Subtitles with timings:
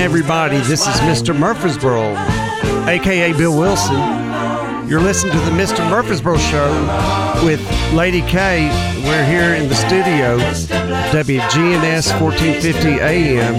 [0.00, 0.56] Everybody.
[0.60, 1.38] This is Mr.
[1.38, 2.14] Murfreesboro,
[2.88, 3.98] aka Bill Wilson.
[4.88, 5.88] You're listening to the Mr.
[5.90, 7.60] Murfreesboro Show with
[7.92, 8.68] Lady K.
[9.04, 10.38] We're here in the studio,
[11.12, 13.54] WGNS 1450 AM,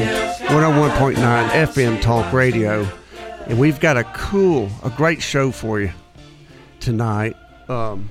[0.47, 2.88] 101.9 FM Talk Radio,
[3.45, 5.91] and we've got a cool, a great show for you
[6.79, 7.35] tonight.
[7.69, 8.09] Um,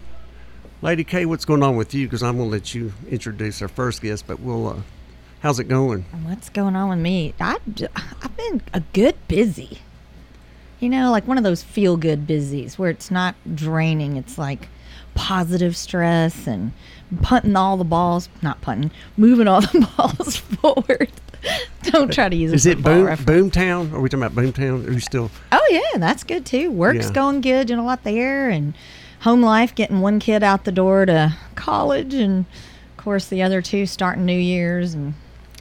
[0.83, 2.07] Lady K, what's going on with you?
[2.07, 4.69] Because I'm going to let you introduce our first guest, but we'll.
[4.69, 4.77] Uh,
[5.41, 6.03] how's it going?
[6.25, 7.35] What's going on with me?
[7.41, 7.61] I've,
[8.23, 9.79] I've been a good busy.
[10.79, 14.17] You know, like one of those feel good busies where it's not draining.
[14.17, 14.69] It's like
[15.15, 16.73] positive stress and
[17.23, 21.11] punting all the balls, not punting, moving all the balls forward.
[21.85, 23.29] Don't try to use Is it Boom reference.
[23.57, 23.93] Boomtown?
[23.93, 24.87] Are we talking about Boomtown?
[24.89, 25.31] Are you still?
[25.53, 26.71] Oh yeah, that's good too.
[26.71, 27.13] Work's Yeah.
[27.13, 28.75] going good, doing a lot there, and
[29.21, 32.45] home life, getting one kid out the door to college, and
[32.91, 35.15] of course the other two starting New Year's, and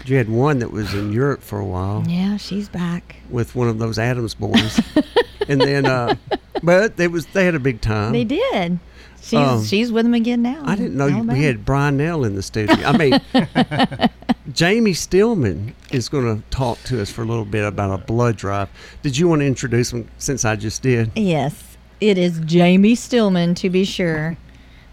[0.05, 3.17] You had one that was in Europe for a while yeah, she's back.
[3.30, 4.80] with one of those Adams boys,
[5.47, 6.16] and then, uh,
[6.64, 8.14] but they was they had a big time.
[8.14, 8.80] They did.
[9.22, 10.64] She's Um, she's with them again now.
[10.66, 11.33] I didn't know Alabama.
[11.33, 12.75] we had Brian Nell in the studio.
[12.86, 13.19] I mean,
[14.53, 18.38] Jamie Stillman is going to talk to us for a little bit about a blood
[18.38, 18.69] drive.
[19.03, 21.12] Did you want to introduce him since I just did?
[21.16, 24.38] Yes, it is Jamie Stillman to be sure.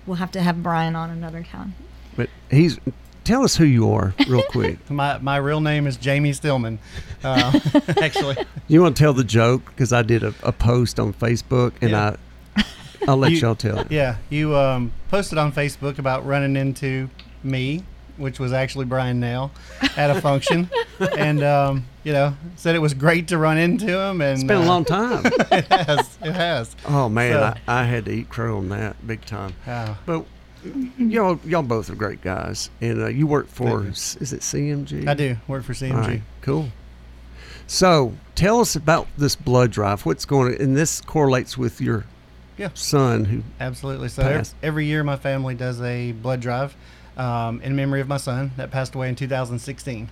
[0.07, 1.75] We'll have to have Brian on another time.
[2.17, 2.79] But he's
[3.27, 4.89] tell us who you are real quick.
[4.91, 6.79] My my real name is Jamie Stillman.
[7.25, 7.59] Uh,
[8.01, 8.37] actually,
[8.69, 11.91] you want to tell the joke because I did a, a post on Facebook and
[11.91, 12.17] Yeah.
[12.57, 12.65] I
[13.09, 13.93] I'll let You- y'all tell it.
[13.93, 17.09] yeah, you um, posted on Facebook about running into
[17.45, 17.85] me,
[18.17, 19.53] which was actually Brian Nail,
[19.97, 20.69] at a function,
[21.19, 24.21] and um, you know said it was great to run into him.
[24.21, 25.25] And It's been a uh, long time.
[25.27, 26.19] it has.
[26.23, 26.75] It has.
[26.87, 29.53] Oh man, So- I, I had to eat crow on that big time.
[29.67, 30.25] Uh, But
[30.99, 33.89] y'all y'all both are great guys, and uh, you work for you.
[33.91, 35.07] is it CMG?
[35.09, 35.93] I do work for CMG.
[35.95, 36.69] All right, cool.
[37.67, 40.07] So tell us about this blood drive.
[40.07, 40.61] What's going on?
[40.61, 42.05] And this correlates with your
[42.57, 42.69] Yeah.
[42.75, 44.09] son who Absolutely.
[44.09, 44.55] So every, Passed.
[44.63, 46.77] every year, my family does a blood drive
[47.17, 50.09] um, in memory of my son that passed away in 2016,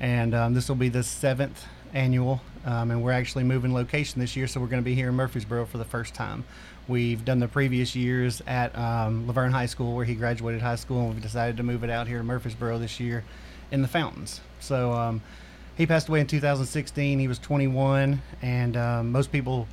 [0.00, 2.40] and um, this will be the seventh annual.
[2.64, 5.14] Um, and we're actually moving location this year, so we're going to be here in
[5.14, 6.44] Murfreesboro for the first time.
[6.88, 11.00] We've done the previous years at um, LaVergne High School, where he graduated high school,
[11.02, 13.24] and we've decided to move it out here to Murfreesboro this year
[13.70, 14.40] in the fountains.
[14.58, 15.20] So um,
[15.76, 17.18] he passed away in 2016.
[17.18, 19.68] He was 21, and um, most people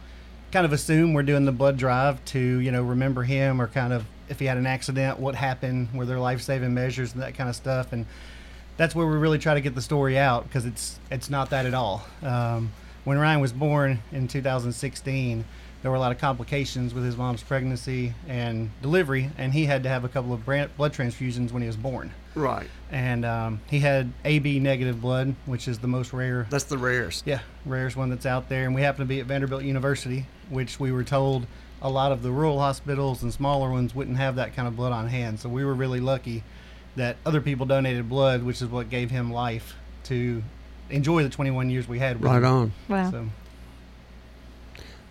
[0.52, 3.92] kind of assume we're doing the blood drive to you know remember him or kind
[3.92, 7.50] of if he had an accident what happened were there life-saving measures and that kind
[7.50, 8.06] of stuff and
[8.78, 11.66] that's where we really try to get the story out because it's it's not that
[11.66, 12.72] at all um,
[13.04, 15.44] when ryan was born in 2016
[15.86, 19.84] there were a lot of complications with his mom's pregnancy and delivery and he had
[19.84, 22.66] to have a couple of bran- blood transfusions when he was born right.
[22.92, 27.28] and um, he had ab negative blood which is the most rare That's the rarest.
[27.28, 28.66] yeah, rarest one that's out there.
[28.66, 31.46] And we happen to be at Vanderbilt University, which we were told
[31.84, 34.92] a lot of the rural hospitals and smaller ones wouldn't have that kind of blood
[34.92, 35.40] on hand.
[35.40, 36.42] So we were really lucky
[36.96, 39.76] that other people donated blood, which is what gave him life
[40.06, 40.42] to
[40.90, 42.20] enjoy the 21 years we had.
[42.22, 42.46] With Right him.
[42.46, 42.72] on.
[42.90, 43.12] Wow.
[43.12, 43.26] So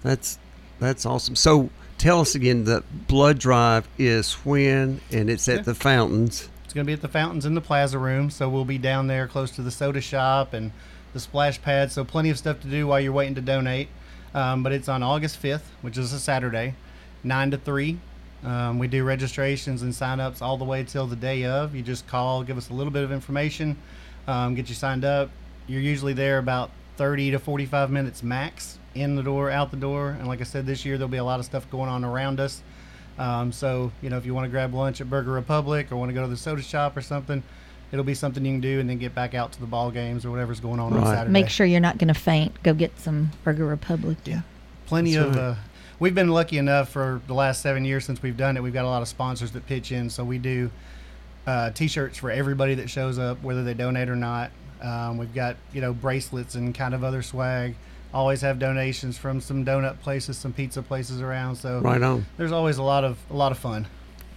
[0.03, 0.39] That's
[0.81, 1.37] that's awesome.
[1.37, 2.65] So tell us again.
[2.65, 5.63] The blood drive is when, and it's at Yeah.
[5.63, 6.49] the fountains.
[6.65, 8.31] it's going to be at the fountains in the plaza room.
[8.31, 10.73] So we'll be down there close to the soda shop and
[11.13, 11.93] the splash pad.
[11.93, 13.89] So plenty of stuff to do while you're waiting to donate.
[14.35, 16.75] Um, but it's on August 5th, which is a Saturday,
[17.23, 17.99] 9 to 3.
[18.45, 21.75] Um, we do registrations and sign-ups all the way till the day of.
[21.77, 23.77] You just call, give us a little bit of information,
[24.27, 25.31] um, get you signed up.
[25.69, 30.11] You're usually there about 30 to 45 minutes max in the door, out the door.
[30.11, 32.41] And like I said, this year there'll be a lot of stuff going on around
[32.41, 32.63] us.
[33.19, 36.11] Um, so, you know, if you want to grab lunch at Burger Republic or want
[36.11, 37.43] to go to the soda shop or something,
[37.93, 40.25] it'll be something you can do and then get back out to the ball games
[40.25, 41.31] or whatever's going on on Saturday.
[41.31, 42.61] Make sure you're not going to faint.
[42.63, 44.19] Go get some Burger Republic.
[44.25, 44.43] Yeah.
[44.87, 45.43] Plenty That's of right.
[45.43, 45.55] uh,
[46.01, 48.63] we've been lucky enough for the last seven years since we've done it.
[48.63, 50.71] We've got a lot of sponsors that pitch in, so we do
[51.47, 54.51] uh, t-shirts for everybody that shows up, whether they donate or not.
[54.83, 57.75] Um, we've got you know bracelets and kind of other swag.
[58.15, 61.57] Always have donations from some donut places, some pizza places around.
[61.57, 62.25] So Right on.
[62.37, 63.87] there's always a lot of a lot of fun.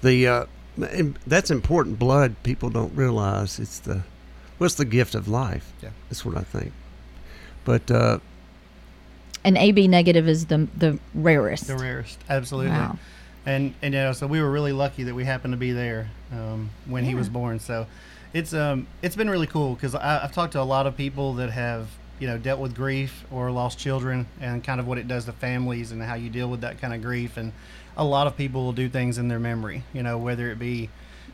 [0.01, 0.45] The uh,
[0.81, 1.99] and that's important.
[1.99, 4.01] Blood people don't realize it's the
[4.57, 5.71] what's the gift of life.
[5.81, 5.89] Yeah.
[6.09, 6.73] That's what I think.
[7.65, 8.19] But uh,
[9.43, 11.67] And AB negative is the the rarest.
[11.67, 12.71] The rarest, absolutely.
[12.71, 12.97] Wow.
[13.45, 16.09] And and you know, so we were really lucky that we happened to be there
[16.31, 17.59] um, when he was born.
[17.59, 17.85] So
[18.33, 21.51] it's um it's been really cool because I've talked to a lot of people that
[21.51, 21.87] have
[22.19, 25.31] you know dealt with grief or lost children and kind of what it does to
[25.31, 27.37] families and how you deal with that kind of grief.
[27.37, 27.51] And
[27.95, 29.83] a lot of people will do things in their memory.
[29.93, 30.89] You know, whether it be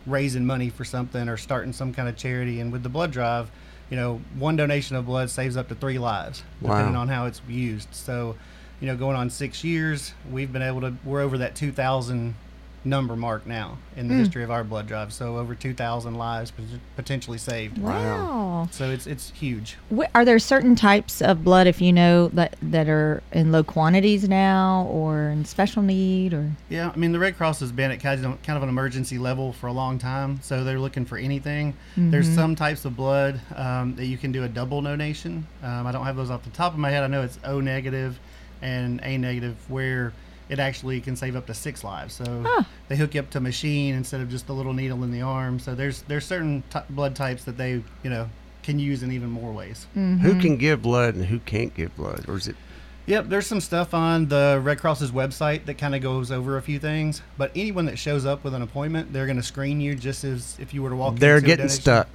[0.06, 2.59] raising money for something or starting some kind of charity.
[2.59, 3.50] And with the blood drive,
[3.89, 7.01] you know, one donation of blood saves up to three lives, depending Wow.
[7.01, 7.88] on how it's used.
[7.94, 8.36] So,
[8.81, 12.36] you know, going on six years, we've been able to, we're over that 2,000
[12.85, 15.13] number mark now in the history of our blood drive.
[15.13, 16.51] So over 2,000 lives
[16.95, 17.77] potentially saved.
[17.77, 18.68] Wow.
[18.71, 19.77] So it's, it's huge.
[20.13, 24.27] Are there certain types of blood, if you know, that that are in low quantities
[24.27, 28.00] now, or in special need, or Yeah, I mean the Red Cross has been at
[28.00, 31.18] kind of kind of an emergency level for a long time, so they're looking for
[31.18, 31.75] anything.
[31.95, 35.45] There's some types of blood um, that you can do a double donation.
[35.62, 37.03] Um, I don't have those off the top of my head.
[37.03, 38.19] I know it's O negative
[38.62, 40.13] and A negative, where
[40.53, 42.13] it actually can save up to six lives.
[42.13, 42.63] So Huh.
[42.88, 45.21] they hook you up to a machine instead of just the little needle in the
[45.21, 45.59] arm.
[45.59, 47.71] So there's there's certain t- blood types that they
[48.03, 48.29] you know
[48.61, 49.88] can use in even more ways.
[49.97, 50.17] Mm-hmm.
[50.25, 52.55] who can give blood and who can't give blood, or is it?
[53.05, 56.61] Yep, there's some stuff on the Red Cross's website that kind of goes over a
[56.61, 57.21] few things.
[57.38, 60.55] But anyone that shows up with an appointment, they're going to screen you just as
[60.57, 61.13] if you were to walk.
[61.15, 61.19] In.
[61.19, 61.81] They're into getting donation.
[61.81, 62.07] stuck.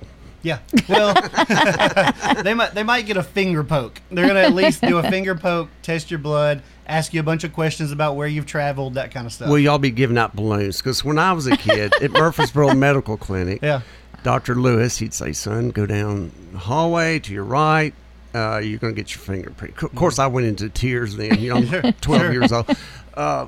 [0.43, 0.61] Yeah.
[0.89, 1.15] Well,
[2.43, 4.01] they might they might get a finger poke.
[4.11, 7.25] They're going to at least do a finger poke, test your blood, ask you a
[7.25, 9.49] bunch of questions about where you've traveled, that kind of stuff.
[9.49, 10.79] Will y'all be giving out balloons?
[10.79, 13.81] Because when I was a kid at Murfreesboro Medical Clinic, yeah.
[14.23, 14.55] Dr.
[14.55, 17.95] Lewis, he'd say, "Son, go down the hallway to your right.
[18.35, 21.39] Uh, you're going to get your fingerprint." Of course, I went into tears then.
[21.41, 22.33] You know, Sure, I'm 12 sure.
[22.33, 22.77] years old,
[23.15, 23.47] uh,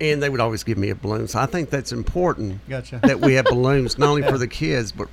[0.00, 1.28] and they would always give me a balloon.
[1.28, 3.00] So I think that's important Gotcha.
[3.04, 5.08] that we have balloons not only for the kids but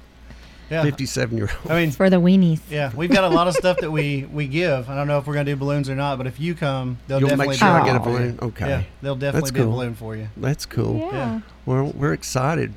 [0.69, 0.81] Yeah.
[0.83, 1.71] 57 year old.
[1.71, 2.59] I mean, for the weenies?
[2.69, 4.89] yeah, we've got a lot of stuff that we we give.
[4.89, 6.97] I don't know if we're going to do balloons or not, but if you come,
[7.07, 8.39] they'll You'll definitely make sure I get a balloon.
[8.41, 10.27] Okay, Yeah, they'll definitely That's be a balloon for you.
[10.37, 10.97] that's cool.
[11.11, 11.41] Yeah.
[11.65, 12.73] Well, we're excited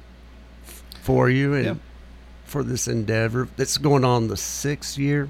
[1.03, 1.77] for you and Yep.
[2.45, 3.49] for this endeavor.
[3.57, 5.29] That's going on the sixth year,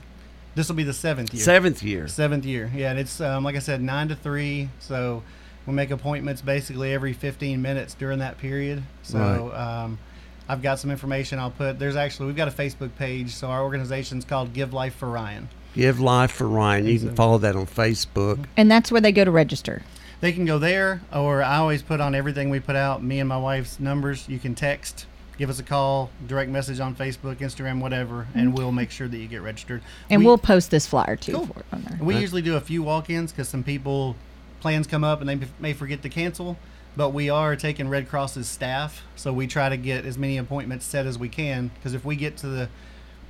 [0.55, 1.43] This will be the seventh year.
[1.45, 2.09] seventh year.
[2.09, 4.69] Seventh year, yeah, and it's um, like I said, nine to three.
[4.81, 5.23] So
[5.67, 8.83] we make appointments basically every 15 minutes during that period.
[9.03, 9.99] So um,
[10.49, 11.79] I've got some information I'll put.
[11.79, 13.31] There's actually we've got a Facebook page.
[13.31, 15.49] So our organization's called Give Life for Ryan.
[15.75, 16.87] Give life for Ryan.
[16.87, 18.37] You can follow that on Facebook.
[18.37, 18.45] Mm-hmm.
[18.57, 19.83] And that's where they go to register.
[20.21, 23.03] They can go there, or I always put on everything we put out.
[23.03, 24.29] Me and my wife's numbers.
[24.29, 25.07] You can text,
[25.37, 28.57] give us a call, direct message on Facebook, Instagram, whatever, and mm-hmm.
[28.57, 29.81] we'll make sure that you get registered.
[30.11, 31.47] And We- we, will post this flyer too Cool.
[31.47, 31.99] for it on there.
[32.01, 34.17] We usually do a few walk-ins because some people
[34.61, 36.57] plans come up and they may forget to cancel.
[36.99, 40.85] But we are taking Red Cross's staff, so we try to get as many appointments
[40.85, 41.71] set as we can.
[41.77, 42.69] Because if we get to the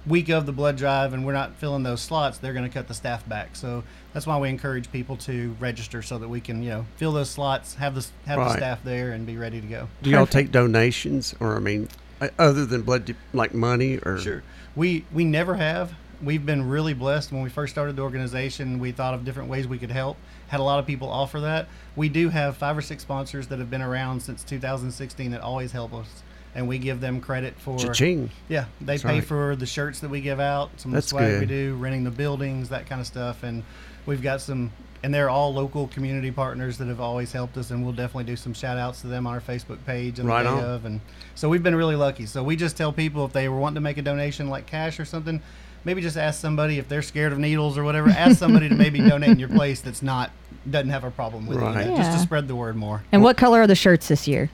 [0.07, 2.89] week of the blood drive and we're not filling those slots, they're going to cut
[2.89, 3.57] the staff back.
[3.57, 3.85] So
[4.15, 7.29] that's why we encourage people to register so that we can, you know, fill those
[7.29, 9.89] slots, have the have the staff there, and be ready to go.
[10.01, 11.91] Do y'all take donations, or I mean,
[12.39, 14.43] other than blood, like money, or Sure.
[14.77, 15.93] We we never have.
[16.23, 17.33] We've been really blessed.
[17.33, 20.17] When we first started the organization, we thought of different ways we could help.
[20.49, 21.69] Had a lot of people offer that.
[21.97, 25.73] We do have five or six sponsors that have been around since 2016 that always
[25.73, 26.23] help us,
[26.55, 27.79] and we give them credit for.
[27.79, 28.31] Cha-ching.
[28.49, 29.25] Yeah, they That's pay right.
[29.25, 32.11] for the shirts that we give out, some of the swag we do, renting the
[32.11, 33.63] buildings, that kind of stuff, and
[34.07, 34.73] we've got some.
[35.05, 38.35] And they're all local community partners that have always helped us, and we'll definitely do
[38.35, 40.65] some shout outs to them on our Facebook page and Right the day on.
[40.65, 40.85] of.
[40.87, 41.01] And
[41.37, 42.27] so we've been really lucky.
[42.27, 44.99] So we just tell people if they were wanting to make a donation like cash
[44.99, 45.41] or something,
[45.85, 48.09] maybe just ask somebody if they're scared of needles or whatever.
[48.11, 50.31] ask somebody to maybe donate in your place that's not
[50.69, 51.87] doesn't have a problem with Right.
[51.87, 53.03] it, just to spread the word more.
[53.13, 54.51] And what color are the shirts this year?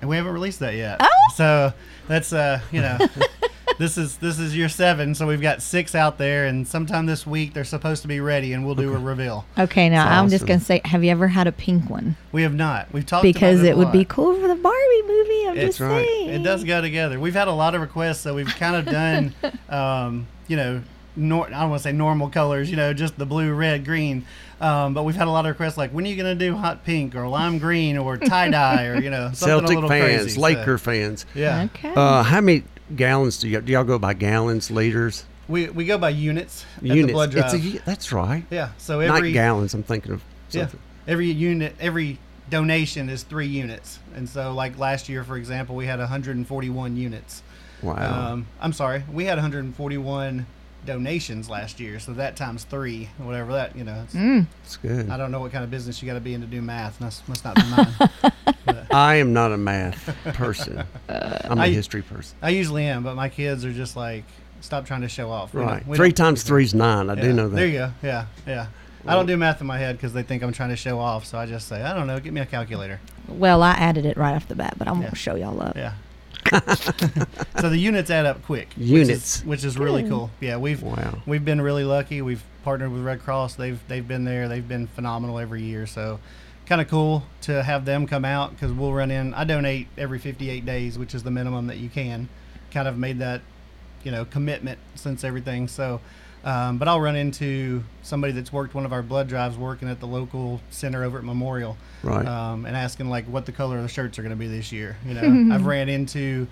[0.00, 0.98] And we haven't released that yet.
[1.00, 1.08] Oh!
[1.34, 1.72] So
[2.08, 2.98] that's uh, you know,
[3.78, 7.26] this is this is year seven, so we've got six out there, and sometime this
[7.26, 9.46] week they're supposed to be ready, and we'll do a reveal.
[9.58, 12.16] Okay, now That's I'm just gonna say, have you ever had a pink one?
[12.32, 12.92] We have not.
[12.92, 14.73] We've talked Because about it, it a would be cool for the Barbie
[15.06, 15.46] movie.
[15.48, 16.06] I'm It's just right.
[16.06, 16.30] saying.
[16.30, 17.18] It does go together.
[17.20, 19.34] We've had a lot of requests, so we've kind of done,
[19.68, 20.82] um, you know,
[21.16, 24.24] nor- I don't want to say normal colors, you know, just the blue, red, green.
[24.60, 26.56] Um, but we've had a lot of requests like, when are you going to do
[26.56, 29.88] hot pink or lime green or tie dye or, you know, something a Celtic little
[29.88, 30.30] fans, crazy.
[30.36, 31.26] So, Laker fans.
[31.34, 31.64] yeah.
[31.74, 31.92] Okay.
[31.94, 32.64] Uh, how many
[32.96, 36.82] gallons do y'all, do y'all go by gallons, liters, We, we go by units at
[36.82, 37.12] the units?
[37.12, 37.44] blood drive.
[37.46, 38.44] It's a, u- that's right.
[38.50, 38.70] yeah.
[38.78, 39.74] So Not every gallons.
[39.74, 40.68] I'm thinking of Yeah.
[41.06, 42.18] every unit, every
[42.50, 47.42] donation is three units, and so like last year, for example, we had 141 units.
[47.82, 48.32] Wow.
[48.32, 50.46] Um, I'm sorry, we had 141
[50.86, 54.02] donations last year, so that times three, whatever that you know.
[54.04, 54.46] It's, Mm.
[54.62, 55.10] That's good.
[55.10, 57.00] I don't know what kind of business you got to be in to do math.
[57.00, 58.32] Must must not be mine.
[58.66, 60.82] But I am not a math person.
[61.08, 62.36] I'm a I- history person.
[62.40, 64.24] I usually am, but my kids are just like,
[64.62, 65.52] stop trying to show off.
[65.52, 65.86] We don't- Right.
[65.86, 67.10] we Three times three is nine.
[67.10, 67.56] I Yeah, do know that.
[67.56, 67.92] There you go.
[68.02, 68.66] Yeah, yeah.
[69.06, 71.24] I don't do math in my head because they think I'm trying to show off.
[71.26, 73.00] So I just say, I don't know, get me a calculator.
[73.28, 75.14] Well, I added it right off the bat, but I won't Yeah.
[75.14, 75.76] show y'all up.
[75.76, 75.94] Yeah.
[77.60, 78.68] so the units add up quick.
[78.76, 79.08] Units.
[79.08, 80.10] which is, which is really Good.
[80.10, 80.30] cool.
[80.40, 81.18] Yeah, we've Wow.
[81.26, 82.22] we've been really lucky.
[82.22, 83.54] We've partnered with Red Cross.
[83.54, 84.48] They've they've been there.
[84.48, 85.86] They've been phenomenal every year.
[85.86, 86.20] So
[86.66, 89.34] kind of cool to have them come out because we'll run in.
[89.34, 92.28] I donate every 58 days, which is the minimum that you can.
[92.70, 93.40] Kind of made that
[94.02, 95.66] you know commitment since everything.
[95.68, 96.00] So.
[96.44, 99.98] Um, but I'll run into somebody that's worked one of our blood drives working at
[100.00, 102.26] the local center over at Memorial Right.
[102.26, 104.70] um, and asking like what the color of the shirts are going to be this
[104.70, 104.98] year.
[105.06, 106.46] You know, I've ran into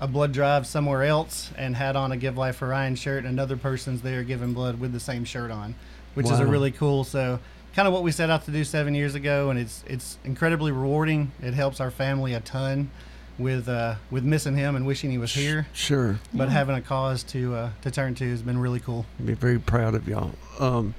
[0.00, 3.28] a blood drive somewhere else and had on a Give Life for Ryan shirt, and
[3.28, 5.74] another person's there giving blood with the same shirt on,
[6.14, 7.04] which is a really cool.
[7.04, 7.38] So,
[7.76, 10.72] kind of what we set out to do seven years ago, and it's it's incredibly
[10.72, 11.32] rewarding.
[11.42, 12.90] It helps our family a ton
[13.38, 16.18] with uh, with missing him and wishing he was here, Sure.
[16.32, 19.06] but having a cause to uh, to turn to has been really cool.
[19.18, 20.32] I'd be very proud of y'all.
[20.60, 20.94] Um,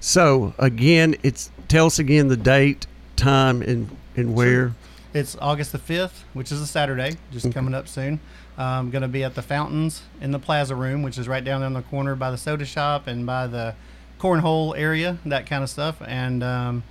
[0.00, 2.86] so again, it's tell us again the date,
[3.16, 4.72] time, and and where.
[5.14, 7.52] It's August the 5th, which is a Saturday, just Okay.
[7.52, 8.18] coming up soon.
[8.56, 11.62] I'm going to be at the Fountains in the Plaza Room, which is right down
[11.62, 13.74] in the corner by the soda shop and by the
[14.18, 16.00] cornhole area, that kind of stuff.
[16.00, 16.82] And um,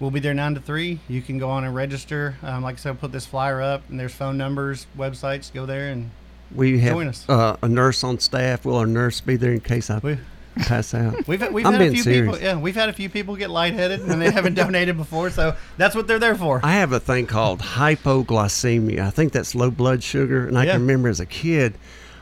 [0.00, 1.00] we'll be there 9 to 3.
[1.08, 2.36] You can go on and register.
[2.42, 5.52] Um, like I said, I'll put this flyer up, and there's phone numbers, websites.
[5.52, 6.10] Go there and
[6.54, 7.24] We Join us.
[7.28, 8.64] uh, a nurse on staff.
[8.64, 10.18] Will our nurse be there in case I we,
[10.56, 11.26] pass out?
[11.28, 12.32] we've, we've I'm had a few serious.
[12.36, 12.44] people.
[12.46, 15.94] Yeah, we've had a few people get lightheaded and they haven't donated before, so that's
[15.94, 16.60] what they're there for.
[16.62, 19.00] I have a thing called hypoglycemia.
[19.00, 20.46] I think that's low blood sugar.
[20.46, 20.72] And I Yeah.
[20.72, 21.74] can remember as a kid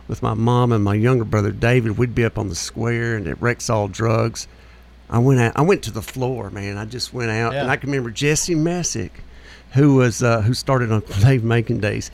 [0.09, 3.26] with my mom and my younger brother David, we'd be up on the square and
[3.26, 4.47] at Rexall Drugs.
[5.14, 5.52] I went out.
[5.56, 6.76] I went to the floor, man.
[6.76, 9.21] I just went out, and I can remember Jesse Messick,
[9.75, 12.11] who was uh, who started on Dave Macon days.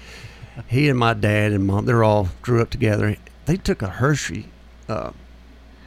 [0.68, 3.16] He and my dad and mom, they're all grew up together.
[3.46, 4.48] They took a Hershey
[4.88, 5.12] uh,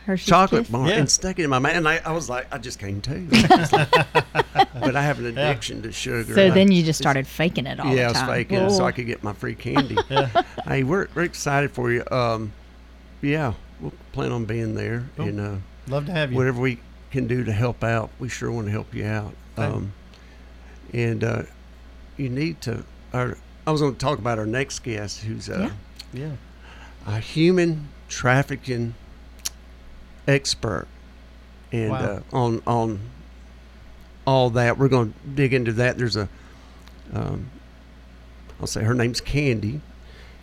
[0.05, 0.71] Hershey's chocolate Kiss.
[0.71, 0.95] bar Yeah.
[0.95, 3.27] and stuck it in my mouth, and I, I was like, I just came to.
[3.31, 3.91] It's like-
[4.81, 5.49] but I have an Yeah.
[5.51, 6.33] addiction to sugar.
[6.33, 8.27] So I- then you just started faking it all yeah, I was time.
[8.27, 9.97] faking it so I could get my free candy.
[10.09, 10.41] Yeah.
[10.67, 12.03] hey, we're, we're excited for you.
[12.11, 12.51] Um,
[13.21, 15.27] yeah, we'll plan on being there, Cool.
[15.27, 15.55] and uh,
[15.87, 16.37] Love to have you.
[16.37, 16.79] whatever we
[17.13, 19.33] can do to help out, we sure want to help you out.
[19.55, 19.71] Same.
[19.73, 19.93] Um,
[20.93, 21.43] and uh,
[22.17, 22.83] you need to.
[23.13, 25.69] Our, I was going to talk about our next guest, who's uh,
[26.11, 26.31] Yeah.
[27.07, 28.95] a human trafficking
[30.27, 30.87] expert,
[31.71, 31.99] and Wow.
[32.31, 32.99] uh, on on
[34.25, 34.77] all that.
[34.77, 35.97] We're going to dig into that.
[35.97, 36.29] There's a,
[37.13, 37.49] um,
[38.59, 39.81] I'll say her name's Candy,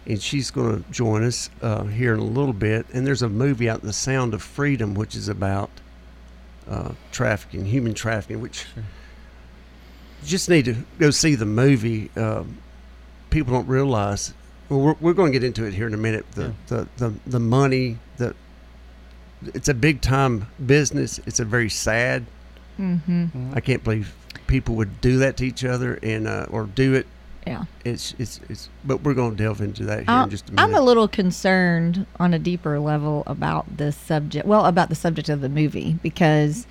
[0.07, 2.87] and she's going to join us uh, here in a little bit.
[2.93, 5.71] And there's a movie out, The Sound of Freedom, which is about
[6.71, 8.85] uh, trafficking, human trafficking, which Sure.
[10.23, 12.11] you just need to go see the movie.
[12.17, 12.59] Um,
[13.31, 14.33] people don't realize.
[14.69, 16.25] Well, we're, we're going to get into it here in a minute.
[16.33, 16.53] The, Yeah.
[16.69, 18.35] the, the, the money, the
[19.55, 21.19] it's a big time business.
[21.27, 22.27] It's a very sad.
[22.79, 23.25] Mm-hmm.
[23.25, 23.57] Mhm.
[23.57, 24.15] I can't believe
[24.47, 27.07] people would do that to each other and uh, or do it.
[27.47, 27.65] Yeah.
[27.85, 28.69] It's it's it's.
[28.85, 30.63] But we're going to delve into that here I- in just a minute.
[30.63, 34.47] I'm a little concerned on a deeper level about this subject.
[34.47, 36.67] Well, about the subject of the movie because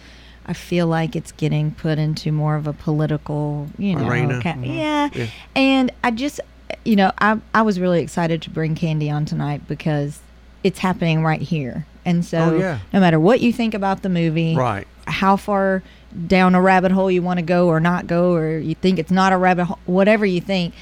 [0.46, 4.40] I feel like it's getting put into more of a political, you know, Arena.
[4.42, 4.76] Mhm.
[4.78, 5.10] yeah.
[5.14, 5.28] Yeah.
[5.56, 6.40] And I just,
[6.86, 10.20] you know, I I was really excited to bring Candy on tonight because
[10.64, 11.86] it's happening right here.
[12.06, 12.80] And so, Oh, yeah.
[12.94, 14.88] no matter what you think about the movie, right.
[15.08, 15.84] how far
[16.28, 19.12] down a rabbit hole you want to go or not go, or you think it's
[19.12, 20.74] not a rabbit hole, whatever you think,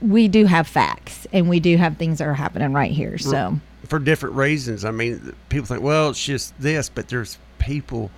[0.00, 3.16] we do have facts and we do have things that are happening right here.
[3.18, 4.84] So, for different reasons.
[4.84, 8.10] I mean, people think, well, it's just this, but there's people.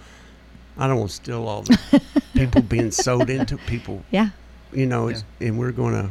[0.76, 2.02] I don't want to steal all the
[2.35, 4.02] people being sold into people.
[4.11, 4.30] yeah.
[4.73, 6.11] You know, it's, and we're going to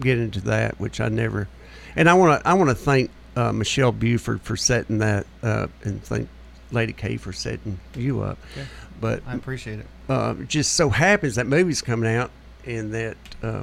[0.00, 1.48] get into that, which I never.
[1.96, 5.70] And I want to I want to thank uh, Michelle Buford for setting that up,
[5.84, 6.28] and thank
[6.70, 8.38] Lady K for setting you up.
[8.52, 8.66] Okay.
[9.00, 9.86] But I appreciate it.
[10.08, 12.30] uh, just so happens that movie's coming out
[12.66, 13.62] and that uh,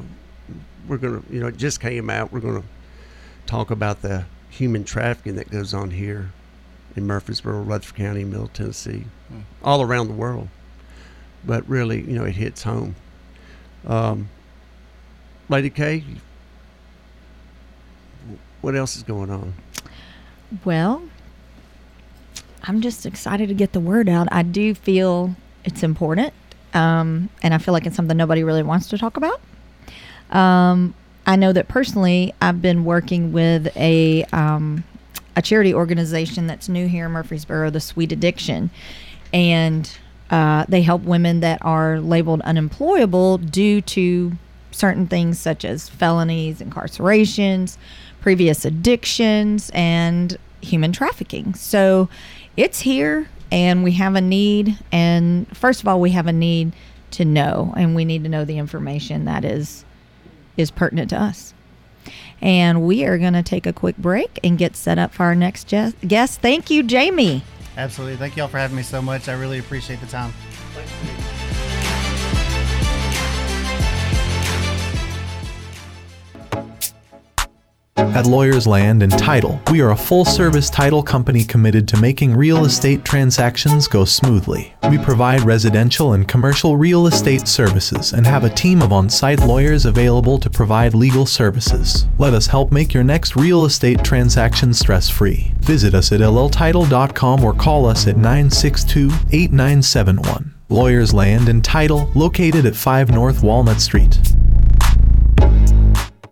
[0.87, 2.31] we're going to, you know, it just came out.
[2.31, 2.67] We're going to
[3.45, 6.31] talk about the human trafficking that goes on here
[6.95, 9.39] in Murfreesboro, Rutherford County, Middle Tennessee, Hmm.
[9.63, 10.47] all around the world.
[11.43, 12.95] But really, you know, it hits home.
[13.85, 14.29] Um,
[15.49, 16.03] Lady K,
[18.61, 19.53] what else is going on?
[20.63, 21.03] Well,
[22.67, 24.27] I'm just excited to get the word out.
[24.31, 26.34] I do feel it's important.
[26.75, 29.39] um, and I feel like it's something nobody really wants to talk about.
[30.29, 30.93] Um,
[31.25, 34.84] I know that personally, I've been working with a um,
[35.36, 38.69] a charity organization that's new here in Murfreesboro, the Sweet Addiction,
[39.34, 39.89] and
[40.29, 44.34] uh, they help women that are labeled unemployable due to
[44.72, 47.77] certain things such as felonies, incarcerations,
[48.22, 51.53] previous addictions, and human trafficking.
[51.53, 52.10] So
[52.57, 54.77] it's here, and we have a need.
[54.91, 56.74] And first of all, we have a need
[57.12, 59.85] to know, and we need to know the information that is
[60.57, 61.53] is pertinent to us.
[62.41, 65.35] And we are going to take a quick break and get set up for our
[65.35, 66.41] next guest.
[66.41, 67.43] Thank you, Jamie.
[67.77, 68.17] Absolutely.
[68.17, 69.27] Thank you all for having me so much.
[69.27, 70.33] I really appreciate the time.
[77.97, 82.35] At Lawyers Land and Title, we are a full service title company committed to making
[82.35, 84.73] real estate transactions go smoothly.
[84.89, 89.39] We provide residential and commercial real estate services and have a team of on site
[89.39, 92.05] lawyers available to provide legal services.
[92.17, 95.53] Let us help make your next real estate transaction stress free.
[95.59, 100.53] Visit us at lltitle.com or call us at 962 8971.
[100.67, 104.19] Lawyers Land and Title, located at 5 North Walnut Street.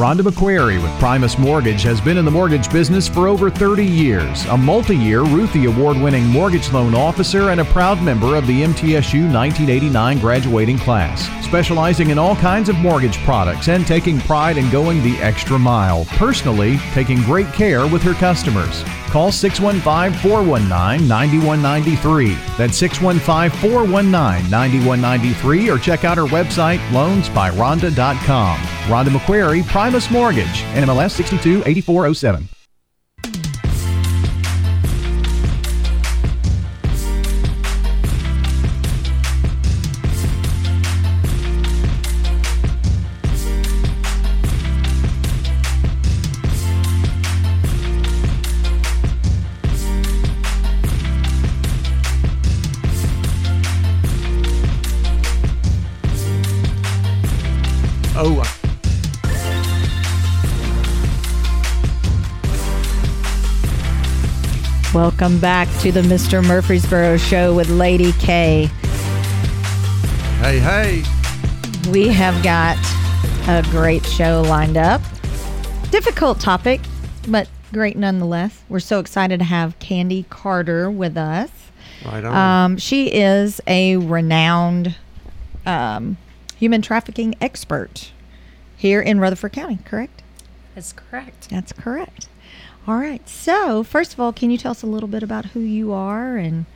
[0.00, 4.46] Rhonda McQuarrie with Primus Mortgage has been in the mortgage business for over 30 years,
[4.46, 8.62] a multi year Ruthie Award winning mortgage loan officer and a proud member of the
[8.62, 14.70] MTSU 1989 graduating class, specializing in all kinds of mortgage products and taking pride in
[14.70, 18.82] going the extra mile, personally taking great care with her customers.
[19.10, 22.34] Call 615 419 9193.
[22.56, 28.56] That's 615 419 9193 or check out our website loansbyronda.com.
[28.58, 32.59] Rhonda McQuarrie, Primus Mortgage, NMLS 628407.
[65.00, 66.46] Welcome back to the Mr.
[66.46, 68.66] Murfreesboro Show with Lady K.
[70.42, 71.02] Hey, hey.
[71.90, 72.76] We have got
[73.48, 75.00] a great show lined up.
[75.90, 76.82] Difficult topic,
[77.26, 78.62] but great nonetheless.
[78.68, 81.50] We're so excited to have Candy Carter with us.
[82.04, 82.36] Right on.
[82.36, 84.96] Um, she is a renowned
[85.64, 86.18] um,
[86.56, 88.12] human trafficking expert
[88.76, 90.22] here in Rutherford County, correct?
[90.74, 91.48] That's correct.
[91.48, 92.28] That's correct.
[92.90, 93.26] All right.
[93.28, 96.36] So, first of all, can you tell us a little bit about who you are
[96.36, 96.66] and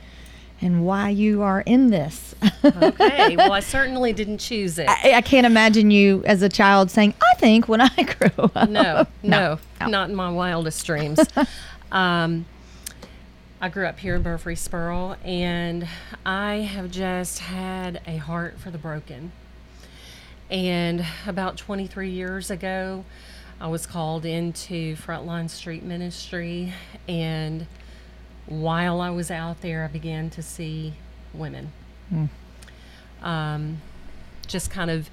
[0.61, 2.33] and why you are in this?
[2.63, 3.35] okay.
[3.37, 4.87] Well, I certainly didn't choose it.
[4.87, 8.69] I, I, can't imagine you as a child saying, "I think when I grow up."
[8.69, 9.87] No, no, no.
[9.87, 11.19] not in my wildest dreams.
[11.91, 12.45] um,
[13.59, 15.85] I grew up here in Murfreesboro, and
[16.25, 19.33] I have just had a heart for the broken.
[20.49, 23.03] And about 23 years ago,
[23.59, 26.73] I was called into Frontline Street Ministry,
[27.07, 27.67] and
[28.47, 30.93] while I was out there, I began to see
[31.33, 31.71] women.
[32.13, 32.29] Mm.
[33.21, 33.81] Um,
[34.45, 35.09] just kind of,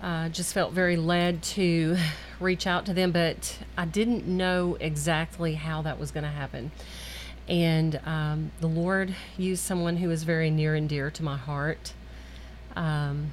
[0.00, 1.96] uh, just felt very led to
[2.38, 6.70] reach out to them, but I didn't know exactly how that was going to happen.
[7.48, 11.94] And um, the Lord used someone who was very near and dear to my heart.
[12.76, 13.32] Um,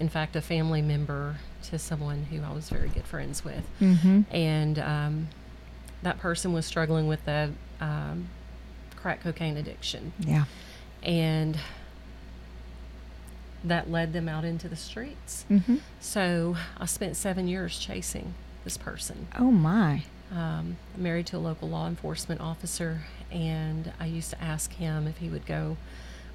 [0.00, 1.36] in fact, a family member
[1.70, 4.22] to someone who I was very good friends with, mm-hmm.
[4.34, 5.28] and um,
[6.02, 8.28] that person was struggling with a um,
[8.96, 10.12] crack cocaine addiction.
[10.18, 10.44] Yeah,
[11.02, 11.58] and
[13.64, 15.46] that led them out into the streets.
[15.50, 15.76] Mm-hmm.
[16.00, 19.28] So I spent seven years chasing this person.
[19.38, 20.04] Oh my.
[20.32, 25.18] Um, married to a local law enforcement officer, and I used to ask him if
[25.18, 25.76] he would go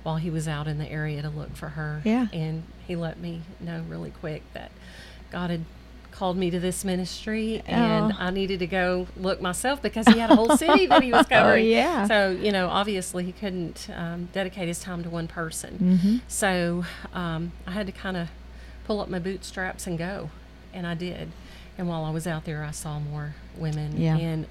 [0.04, 2.02] while he was out in the area to look for her.
[2.06, 2.28] Yeah.
[2.32, 4.72] And he let me know really quick that
[5.32, 5.66] God had
[6.12, 8.16] called me to this ministry and Oh.
[8.20, 11.26] I needed to go look myself because he had a whole city that he was
[11.30, 11.66] covering.
[11.66, 12.08] Oh, yeah.
[12.08, 15.78] So, you know, obviously he couldn't um, dedicate his time to one person.
[16.02, 16.18] Mm-hmm.
[16.28, 18.30] So um, I had to kind of
[18.86, 20.30] pull up my bootstraps and go.
[20.74, 21.30] And I did.
[21.78, 23.96] And while I was out there, I saw more women.
[24.02, 24.18] Yeah.
[24.18, 24.46] And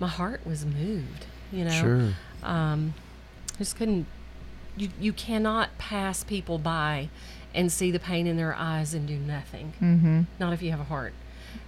[0.00, 1.70] my heart was moved, you know.
[1.70, 2.08] Sure.
[2.42, 2.94] Um,
[3.58, 4.06] just couldn't,
[4.76, 7.10] you, you cannot pass people by
[7.54, 9.72] and see the pain in their eyes and do nothing.
[9.80, 10.22] Mm-hmm.
[10.38, 11.12] Not if you have a heart.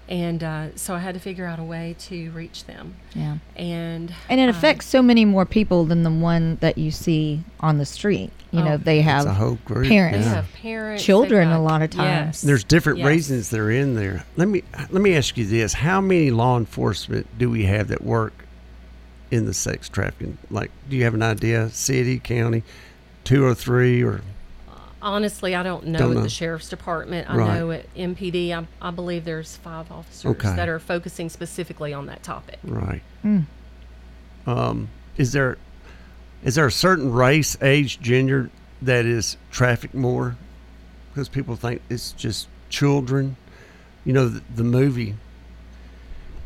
[0.07, 2.95] And uh, so I had to figure out a way to reach them.
[3.15, 3.39] Yeah.
[3.57, 7.79] And And it affects so many more people than the one that you see on
[7.79, 8.31] the street.
[8.51, 8.77] You know, Oh.
[8.77, 9.89] they have a whole group.
[9.89, 10.27] parents.
[10.27, 12.37] They have parents, they've Children a lot of times.
[12.37, 12.43] Yes.
[12.43, 13.09] There's different Yes.
[13.09, 14.25] reasons they're in there.
[14.37, 18.05] Let me let me ask you this: How many law enforcement do we have that
[18.05, 18.45] work
[19.31, 20.37] in the sex trafficking?
[20.51, 21.71] Like, do you have an idea?
[21.71, 22.63] City, county,
[23.25, 24.21] two or three, or
[25.05, 26.23] Honestly, I don't know Don't at know.
[26.23, 27.29] the sheriff's department.
[27.29, 27.59] I Right.
[27.59, 30.57] know at MPD, I, I believe there's five officers Okay.
[30.57, 32.59] that are focusing specifically on that topic.
[32.65, 33.03] right?
[33.23, 33.45] Mm.
[34.47, 34.89] Um,
[35.19, 35.59] is there
[36.43, 38.51] is there a certain race, age, gender
[38.83, 40.37] that is trafficked more?
[41.13, 43.37] Because people think it's just children.
[44.05, 45.15] You know, the, the movie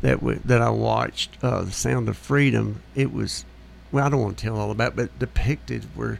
[0.01, 3.43] that w- that I watched, uh, "The Sound of Freedom." It was
[3.91, 6.19] well, I don't want to tell all about, but depicted where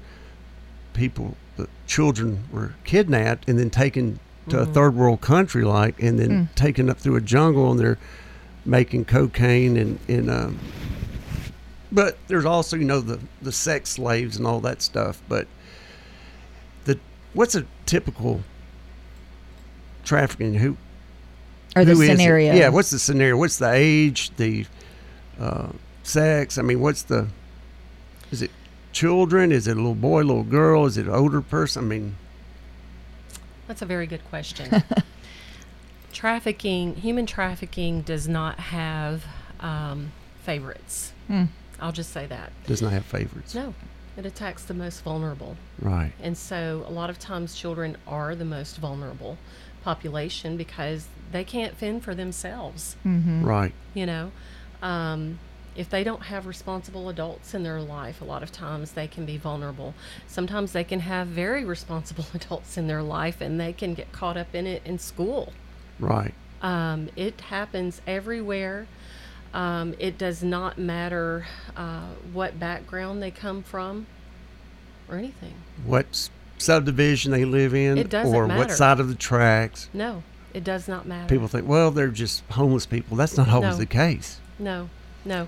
[0.93, 4.19] people, the children, were kidnapped and then taken
[4.49, 7.99] to a third world country, like, and then taken up through a jungle, and they're
[8.65, 10.59] making cocaine and and um,
[11.91, 15.47] but there's also you know the the sex slaves and all that stuff but
[16.85, 16.99] the
[17.33, 18.41] what's a typical
[20.03, 20.55] trafficking?
[20.55, 20.77] Who
[21.75, 22.53] or the who scenario.
[22.53, 23.37] yeah what's the scenario?
[23.37, 24.65] What's the age the
[25.39, 25.69] uh,
[26.03, 26.57] sex?
[26.57, 27.27] I mean what's the
[28.31, 28.51] is it
[28.99, 32.15] children is it a little boy little girl is it an older person i mean
[33.67, 34.65] That's a very good question.
[36.11, 39.23] trafficking, human trafficking, does not have
[39.59, 40.11] um,
[40.43, 41.13] favorites.
[41.27, 41.45] Hmm.
[41.79, 42.51] I'll just say that.
[42.65, 43.73] does not have favorites No,
[44.17, 45.55] it attacks the most vulnerable.
[45.79, 49.37] right And so a lot of times children are the most vulnerable
[49.83, 53.45] population because they can't fend for themselves, Mm-hmm.
[53.45, 54.31] right you know.
[54.81, 55.39] Um,
[55.75, 59.25] if they don't have responsible adults in their life, a lot of times they can
[59.25, 59.93] be vulnerable.
[60.27, 64.35] Sometimes they can have very responsible adults in their life and they can get caught
[64.37, 65.53] up in it in school.
[65.99, 68.87] right Um, it happens everywhere.
[69.53, 74.05] Um, it does not matter uh, what background they come from
[75.09, 75.55] or anything.
[75.85, 81.07] what subdivision they live in or what side of the tracks No, it does not
[81.07, 81.27] matter.
[81.27, 83.15] people think, well, they're just homeless people.
[83.17, 83.77] That's not always No.
[83.77, 84.39] the case.
[84.59, 84.89] No,
[85.25, 85.47] no.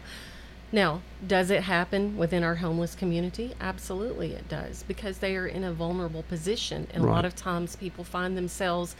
[0.73, 3.53] Now, does it happen within our homeless community?
[3.59, 6.87] Absolutely, it does because they are in a vulnerable position.
[6.93, 8.95] And a lot of times people find themselves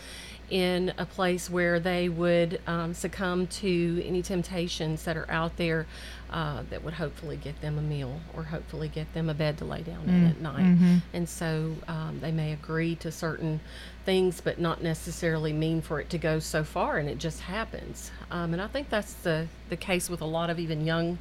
[0.50, 5.88] in a place where they would um, succumb to any temptations that are out there
[6.30, 9.64] uh, that would hopefully get them a meal or hopefully get them a bed to
[9.64, 10.66] lay down in at night.
[11.14, 13.62] And so um, they may agree to certain
[14.06, 18.12] things, but not necessarily mean for it to go so far, and it just happens.
[18.30, 21.18] Um, and I think that's the, the case with a lot of even young.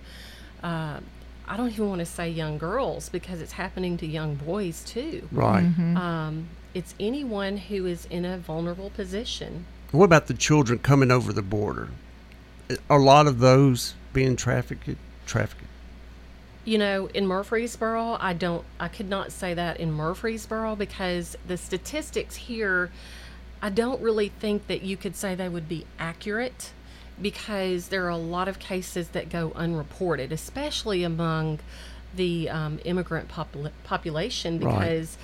[0.63, 1.01] Uh,
[1.47, 5.29] I don't even want to say young girls because it's happening to young boys too.
[5.33, 5.65] Right.
[5.65, 9.67] Um, it's anyone who is in a vulnerable position.
[9.91, 11.89] What about the children coming over the border?
[12.89, 14.89] A lot of those being trafficked.
[15.27, 15.65] Trafficked.
[16.65, 21.57] You know, in Murfreesboro, I don't, I could not say that in Murfreesboro because the
[21.57, 22.91] statistics here,
[23.63, 26.73] I don't really think that you could say they would be accurate
[27.21, 31.61] because there are a lot of cases that go unreported, especially among
[32.15, 34.79] the um, immigrant popula- population Right.
[34.81, 35.17] because.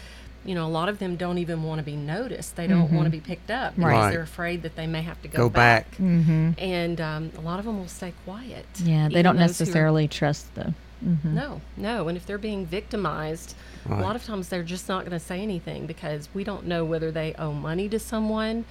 [0.44, 2.54] You know, a lot of them don't even want to be noticed.
[2.54, 4.10] They don't want to be picked up because Right.
[4.12, 5.90] they're afraid that they may have to go, Go back.
[5.96, 6.50] Mm-hmm.
[6.58, 8.64] And um, a lot of them will stay quiet.
[8.84, 10.72] Yeah, they don't those are- necessarily trust the.
[11.04, 11.34] Mm-hmm.
[11.34, 12.08] no, no.
[12.08, 13.54] And if they're being victimized,
[13.84, 14.00] Right.
[14.00, 16.84] a lot of times they're just not going to say anything because we don't know
[16.84, 18.64] whether they owe money to someone.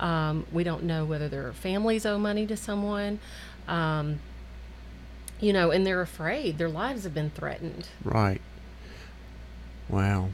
[0.00, 3.18] Um, we don't know whether their families owe money to someone.
[3.66, 4.18] Um,
[5.40, 6.58] you know, and they're afraid.
[6.58, 7.88] Their lives have been threatened.
[8.04, 8.40] Right.
[9.88, 10.30] Wow.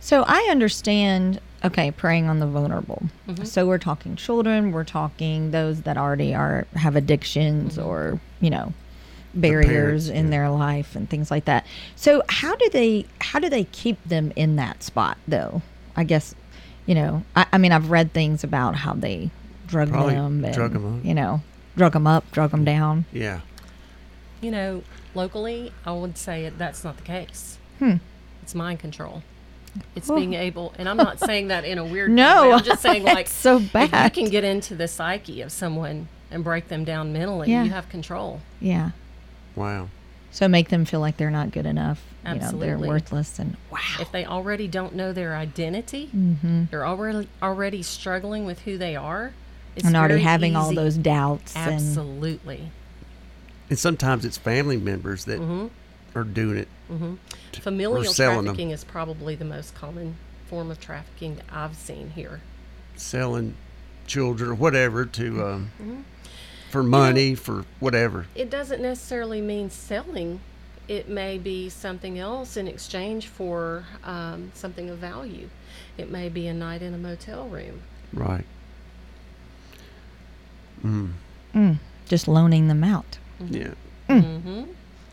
[0.00, 1.40] So I understand.
[1.64, 3.02] Okay, preying on the vulnerable.
[3.28, 3.44] Mm-hmm.
[3.44, 4.70] So we're talking children.
[4.72, 7.88] We're talking those that already are have addictions Mm-hmm.
[7.88, 8.72] or you know
[9.34, 10.30] barriers parents, in yeah.
[10.30, 11.66] their life and things like that.
[11.96, 15.62] So how do they how do they keep them in that spot though?
[15.96, 16.34] I guess
[16.86, 19.30] you know, I, I mean, I've read things about how they
[19.66, 21.04] drug Probably them, and, drug 'em up.
[21.04, 21.42] you know,
[21.76, 23.04] drug them up, drug them down.
[23.12, 23.40] Yeah.
[24.40, 24.82] You know,
[25.14, 27.58] locally, I would say it, that's not the case.
[27.78, 27.96] Hmm.
[28.42, 29.22] It's mind control.
[29.94, 32.52] It's being able, and I'm not saying that in a weird No, way.
[32.54, 36.42] I'm just saying like so If you can get into the psyche of someone and
[36.42, 37.64] break them down mentally, Yeah.
[37.64, 38.40] you have control.
[38.60, 38.90] Yeah.
[39.58, 39.88] Wow.
[40.30, 42.02] So make them feel like they're not good enough.
[42.26, 43.78] You know, they're worthless and wow.
[43.98, 46.64] If they already don't know their identity, Mm-hmm.
[46.70, 49.32] they're already already struggling with who they are.
[49.76, 52.70] It's and already very having all those doubts Absolutely.
[53.70, 55.40] And sometimes it's family members that
[56.14, 56.68] are doing it.
[57.60, 58.44] Familial selling 'em.
[58.46, 60.16] trafficking is probably the most common
[60.48, 62.40] form of trafficking that I've seen here.
[62.96, 63.54] selling
[64.06, 66.00] children or whatever to um, Mm-hmm.
[66.70, 68.26] For money for whatever.
[68.34, 70.40] It doesn't necessarily mean selling.
[70.86, 75.48] It may be something else in exchange for um, something of value.
[75.98, 77.82] It may be a night in a motel room.
[78.12, 78.44] Right.
[80.84, 81.12] Mm.
[81.54, 81.78] Mm.
[82.06, 83.18] just loaning them out.
[83.42, 83.54] Mm-hmm.
[83.54, 83.74] Yeah.
[84.08, 84.22] Mm.
[84.22, 84.62] Mm-hmm.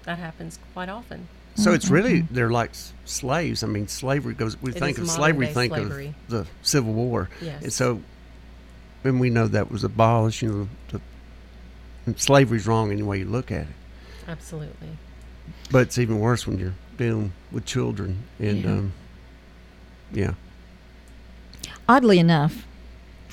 [0.04, 1.28] That happens quite often.
[1.56, 2.36] So it's really mm-hmm.
[2.36, 2.72] they're like
[3.06, 3.64] slaves.
[3.64, 4.62] I mean, slavery goes.
[4.62, 6.08] We It think of slavery, think slavery.
[6.08, 7.30] of the Civil War.
[7.42, 7.64] Yes.
[7.64, 8.02] And so,
[9.04, 11.15] when we know that was abolished, you know, the, and
[12.18, 13.68] slavery's wrong any way you look at it.
[14.28, 14.90] Absolutely.
[15.72, 18.20] But it's even worse when you're dealing with children.
[18.40, 18.70] And Yeah.
[18.72, 18.94] um,
[20.12, 20.34] yeah.
[21.88, 22.66] Oddly enough,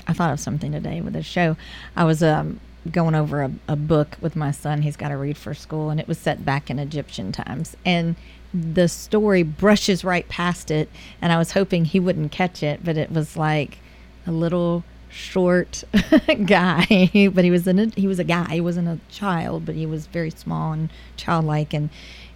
[0.07, 1.57] I thought of something today with this show.
[1.95, 2.59] I was um,
[2.91, 4.81] going over a, a book with my son.
[4.83, 7.75] He's got to read for school, and it was set back in Egyptian times.
[7.85, 8.15] And
[8.53, 10.89] the story brushes right past it,
[11.21, 13.79] and I was hoping he wouldn't catch it, but it was like
[14.27, 14.83] a little
[15.13, 15.83] short
[16.45, 16.85] guy,
[17.33, 18.53] but he was an he was a guy.
[18.53, 21.89] He wasn't a child, but he was very small and childlike, and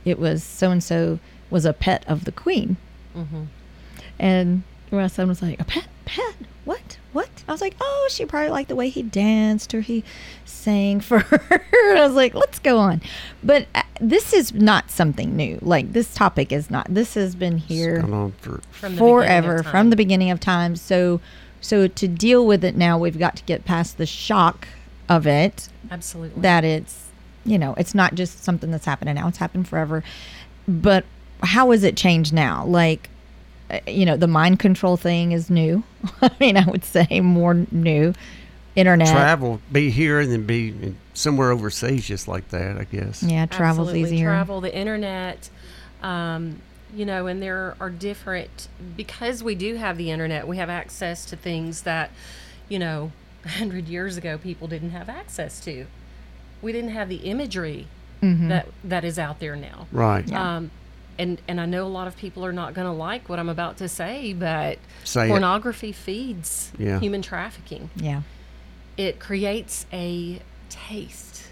[0.06, 2.78] it was so and so was a pet of the queen.
[4.20, 6.36] And my son was like, a pet, pet,
[6.66, 7.30] what, what?
[7.48, 10.04] I was like, oh, she probably liked the way he danced or he
[10.46, 11.66] sang for her.
[11.90, 13.02] and I was like, let's go on.
[13.44, 15.60] But uh, this is not something new.
[15.62, 16.88] Like this topic is not.
[16.90, 20.40] This has been here It's gone on for From the forever from the beginning of
[20.40, 20.76] time.
[20.76, 21.20] So,
[21.62, 24.68] so to deal with it now, we've got to get past the shock
[25.10, 25.70] of it.
[25.90, 26.42] Absolutely.
[26.42, 27.06] that it's
[27.46, 30.04] you know it's not just something that's happening now it's happened forever.
[30.68, 31.06] But
[31.42, 32.66] how has it changed now?
[32.66, 33.10] Like
[33.70, 35.84] uh, you know the mind control thing is new.
[36.22, 38.14] I mean i would say more new.
[38.76, 39.08] Internet.
[39.08, 43.24] Travel, be here and then be somewhere overseas just like that, I guess.
[43.24, 44.16] yeah travel's Absolutely.
[44.18, 44.28] easier.
[44.28, 45.50] Travel, the internet,
[46.04, 46.62] um,
[46.98, 50.48] you know, and there are different because we do have the internet.
[50.48, 52.10] We have access to things that,
[52.70, 53.12] you know,
[53.46, 55.86] a hundred years ago people didn't have access to.
[56.62, 57.88] We didn't have the imagery
[58.22, 59.86] that that is out there now.
[59.92, 60.30] Right.
[60.34, 60.72] Um,
[61.20, 63.48] and and I know a lot of people are not going to like what I'm
[63.50, 65.30] about to say, but Say it.
[65.30, 67.00] pornography feeds Yeah.
[67.00, 68.22] human trafficking yeah
[68.98, 71.44] it creates a taste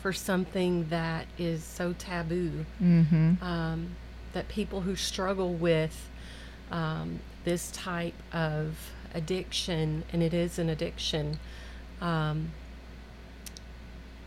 [0.00, 3.88] for something that is so taboo mm-hmm um,
[4.36, 6.10] that people who struggle with
[6.70, 11.38] um, this type of addiction, and it is an addiction,
[12.02, 12.50] um,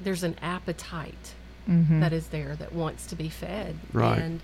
[0.01, 1.33] there's an appetite
[1.69, 1.99] Mm-hmm.
[1.99, 3.75] that is there that wants to be fed.
[3.93, 4.17] Right.
[4.17, 4.41] And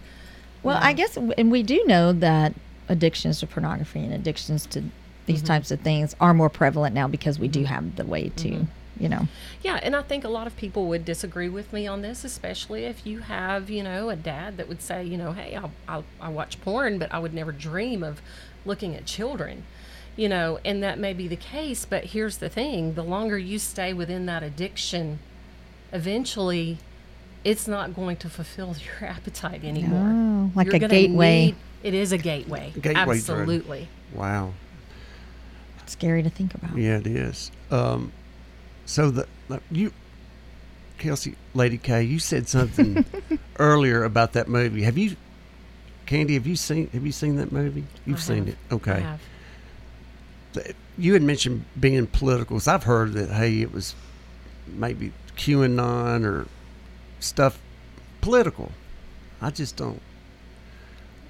[0.62, 2.54] well i guess and we do know that
[2.89, 4.84] addictions to pornography and addictions to
[5.25, 8.67] these types of things are more prevalent now because we do have the way to
[8.99, 9.27] you know
[9.62, 12.86] Yeah, and I think a lot of people would disagree with me on this, especially
[12.86, 16.03] if you have, you know, a dad that would say, you know, hey, I, I,
[16.21, 18.21] I watch porn, but I would never dream of
[18.65, 19.63] looking at children,
[20.15, 21.86] you know, and that may be the case.
[21.86, 25.19] But here's the thing the longer you stay within that addiction,
[25.91, 26.77] eventually
[27.43, 30.12] it's not going to fulfill your appetite anymore.
[30.13, 31.45] Oh, like You're a gateway.
[31.47, 32.73] need- it is a gateway.
[32.73, 33.08] Gateway drug.
[33.10, 33.88] Absolutely.
[34.13, 34.53] Wow.
[35.86, 37.51] scary to think about Yeah, it is.
[37.69, 38.12] Um,
[38.86, 39.28] so the
[39.71, 39.91] you,
[40.98, 43.06] Kelsey, Lady K, you said something
[43.60, 44.84] earlier about that movie.
[44.84, 45.15] Have you,
[46.06, 46.36] Candy?
[46.36, 46.88] Have you seen?
[46.89, 47.86] Have you seen that movie?
[48.06, 48.56] You've I seen have.
[48.56, 48.74] it.
[48.74, 49.17] Okay.
[50.98, 52.60] You had mentioned being political.
[52.67, 53.95] I've heard that hey, it was
[54.67, 56.48] maybe QAnon or
[57.19, 57.60] stuff
[58.21, 58.71] political.
[59.41, 60.02] I just don't.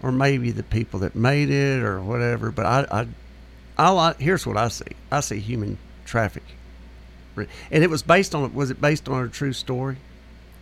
[0.04, 2.52] Or maybe the people that made it or whatever.
[2.52, 3.08] But I, I,
[3.78, 4.20] I like.
[4.20, 4.86] Here's what I see.
[5.12, 6.56] I see human trafficking,
[7.38, 8.54] and it was based on.
[8.54, 9.98] Was it based on a true story?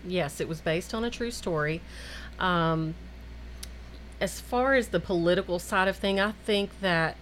[0.05, 1.81] Yes, it was based on a true story.
[2.39, 2.95] Um,
[4.19, 7.17] as far as the political side of thing, I think that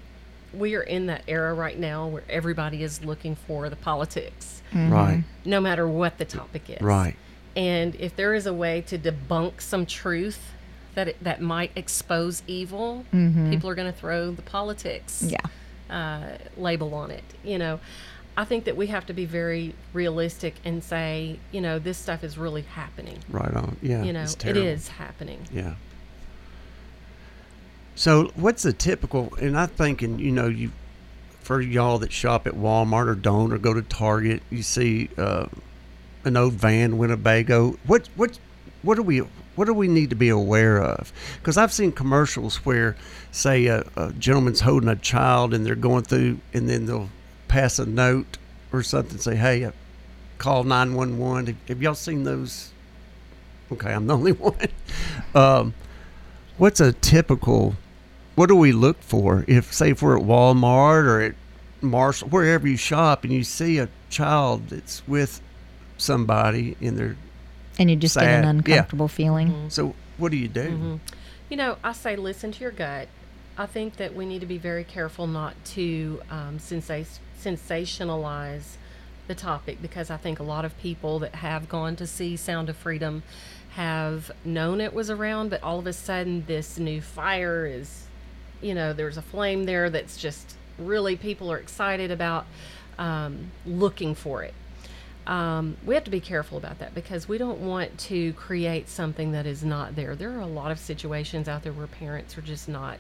[0.54, 5.24] we are in that era right now where everybody is looking for the politics, Right.
[5.46, 6.82] no matter what the topic is.
[6.82, 7.16] Right.
[7.56, 10.52] And if there is a way to debunk some truth
[10.96, 15.40] that it, that might expose evil, people are going to throw the politics yeah
[15.90, 17.24] uh, label on it.
[17.44, 17.80] You know,
[18.42, 22.24] I think that we have to be very realistic and say, you know, this stuff
[22.24, 23.20] is really happening.
[23.30, 23.78] Right on.
[23.84, 24.02] Yeah.
[24.02, 25.46] You know, it happening.
[25.54, 25.76] Yeah.
[27.94, 29.36] So what's the typical?
[29.36, 30.72] And I'm thinking, you know, you
[31.42, 35.46] for y'all that shop at Walmart or don't or go to Target, you see uh,
[36.26, 37.78] an old van Winnebago.
[37.86, 38.40] What what
[38.82, 39.20] what do we
[39.56, 41.14] what do we need to be aware of?
[41.38, 42.96] Because I've seen commercials where,
[43.32, 47.10] say, a, a gentleman's holding a child and they're going through, and then they'll
[47.52, 48.38] pass a note
[48.72, 49.72] or something, say, "Hey, uh,
[50.38, 52.72] call nine one one." Have have y'all seen those?
[53.72, 54.56] Okay, I'm the only one.
[55.36, 55.74] Um,
[56.58, 57.76] what's a typical?
[58.36, 61.36] What do we look for if, say, if we're at Walmart or at
[61.82, 65.42] Marshall, wherever you shop, and you see a child that's with
[65.98, 67.18] somebody and they're
[67.78, 68.46] And you just get Sad.
[68.46, 68.76] an Yeah.
[68.76, 69.70] uncomfortable feeling.
[69.70, 70.70] so what do you do?
[70.70, 70.96] Mm-hmm.
[71.50, 73.08] You know, I say listen to your gut.
[73.58, 78.76] I think that we need to be very careful not to um, sensa- sensationalize
[79.28, 82.70] the topic because I think a lot of people that have gone to see Sound
[82.70, 83.24] of Freedom
[83.72, 88.06] have known it was around, but all of a sudden this new fire is,
[88.62, 92.46] you know, there's a flame there that's just really people are excited about
[92.98, 94.54] um, looking for it
[95.28, 99.32] um, we have to be careful about that because we don't want to create something
[99.34, 100.16] that is not there.
[100.16, 102.98] There are a lot of situations out there where parents are just not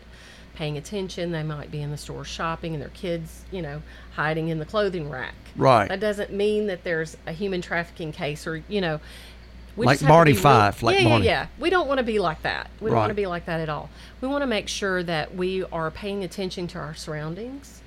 [0.55, 1.31] paying attention.
[1.31, 3.81] They might be in the store shopping and their kids, you know,
[4.13, 5.33] hiding in the clothing rack.
[5.55, 5.87] Right.
[5.89, 8.99] That doesn't mean that there's a human trafficking case or, you know,
[9.77, 11.25] we Like just have Barney real- Fife, like yeah, Barney.
[11.25, 11.47] yeah, yeah.
[11.57, 12.69] We don't want to be like that.
[12.81, 13.89] We don't want to be like that at all.
[14.19, 17.80] We want to make sure that we are paying attention to our surroundings.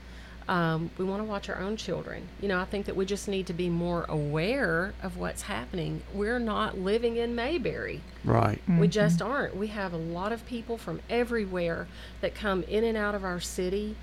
[0.46, 2.28] Um, we want to watch our own children.
[2.40, 6.02] You know, I think that we just need to be more aware of what's happening.
[6.12, 8.02] We're not living in Mayberry.
[8.24, 8.60] Right.
[8.68, 9.56] We just aren't.
[9.56, 11.86] We have a lot of people from everywhere
[12.20, 13.96] that come in and out of our city.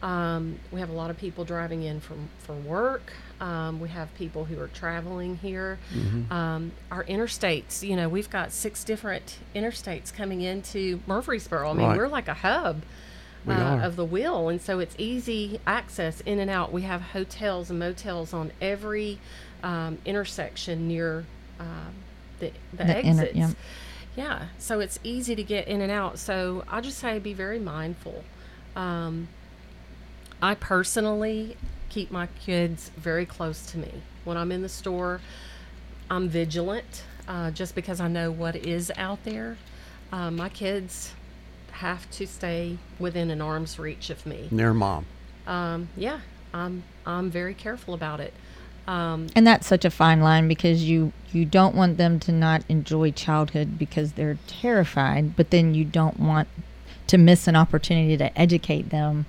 [0.00, 3.12] Um, we have a lot of people driving in from for work.
[3.40, 5.78] Um, we have people who are traveling here.
[6.30, 11.70] Um, our interstates, you know, we've got six different interstates coming into Murfreesboro.
[11.70, 11.96] I mean, Right.
[11.96, 12.86] we're like a hub We
[13.50, 16.72] uh, of the wheel, and so it's easy access in and out.
[16.72, 19.18] We have hotels and motels on every
[19.62, 21.24] um, intersection near
[21.60, 21.94] um,
[22.40, 23.54] the the, The inner- exits.
[24.16, 26.18] Yeah, so it's easy to get in and out.
[26.18, 28.24] So I just say be very mindful.
[28.74, 29.28] Um,
[30.42, 31.56] I personally
[31.88, 33.90] keep my kids very close to me.
[34.24, 35.20] When I'm in the store,
[36.10, 39.56] I'm vigilant uh, just because I know what is out there.
[40.12, 41.12] Uh, my kids
[41.78, 44.48] have to stay within an arm's reach of me.
[44.50, 45.06] Near mom.
[45.46, 46.20] Um, yeah,
[46.52, 48.34] I'm I'm very careful about it.
[48.86, 52.62] Um, And that's such a fine line because you you don't want them to not
[52.68, 56.48] enjoy childhood because they're terrified, but then you don't want
[57.06, 59.26] to miss an opportunity to educate them.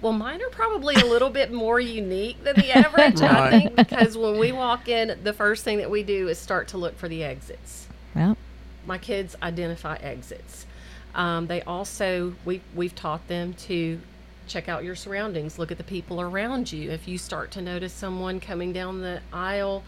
[0.00, 4.16] Well, mine are probably a little bit more unique than the average, I think, because
[4.18, 7.08] when we walk in, the first thing that we do is start to look for
[7.08, 7.86] the exits.
[8.14, 8.36] Well,
[8.84, 10.66] My kids identify exits.
[11.14, 14.00] Um, they also we we've taught them to
[14.46, 16.90] check out your surroundings, look at the people around you.
[16.90, 19.84] If you start to notice someone coming down the aisle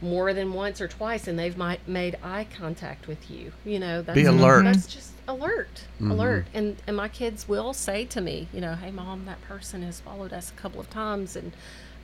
[0.00, 4.00] more than once or twice, and they've might made eye contact with you, you know,
[4.02, 4.64] that's alert.
[4.64, 6.46] That's just alert, alert.
[6.54, 9.98] And and my kids will say to me, you know, hey mom, that person has
[10.00, 11.52] followed us a couple of times, and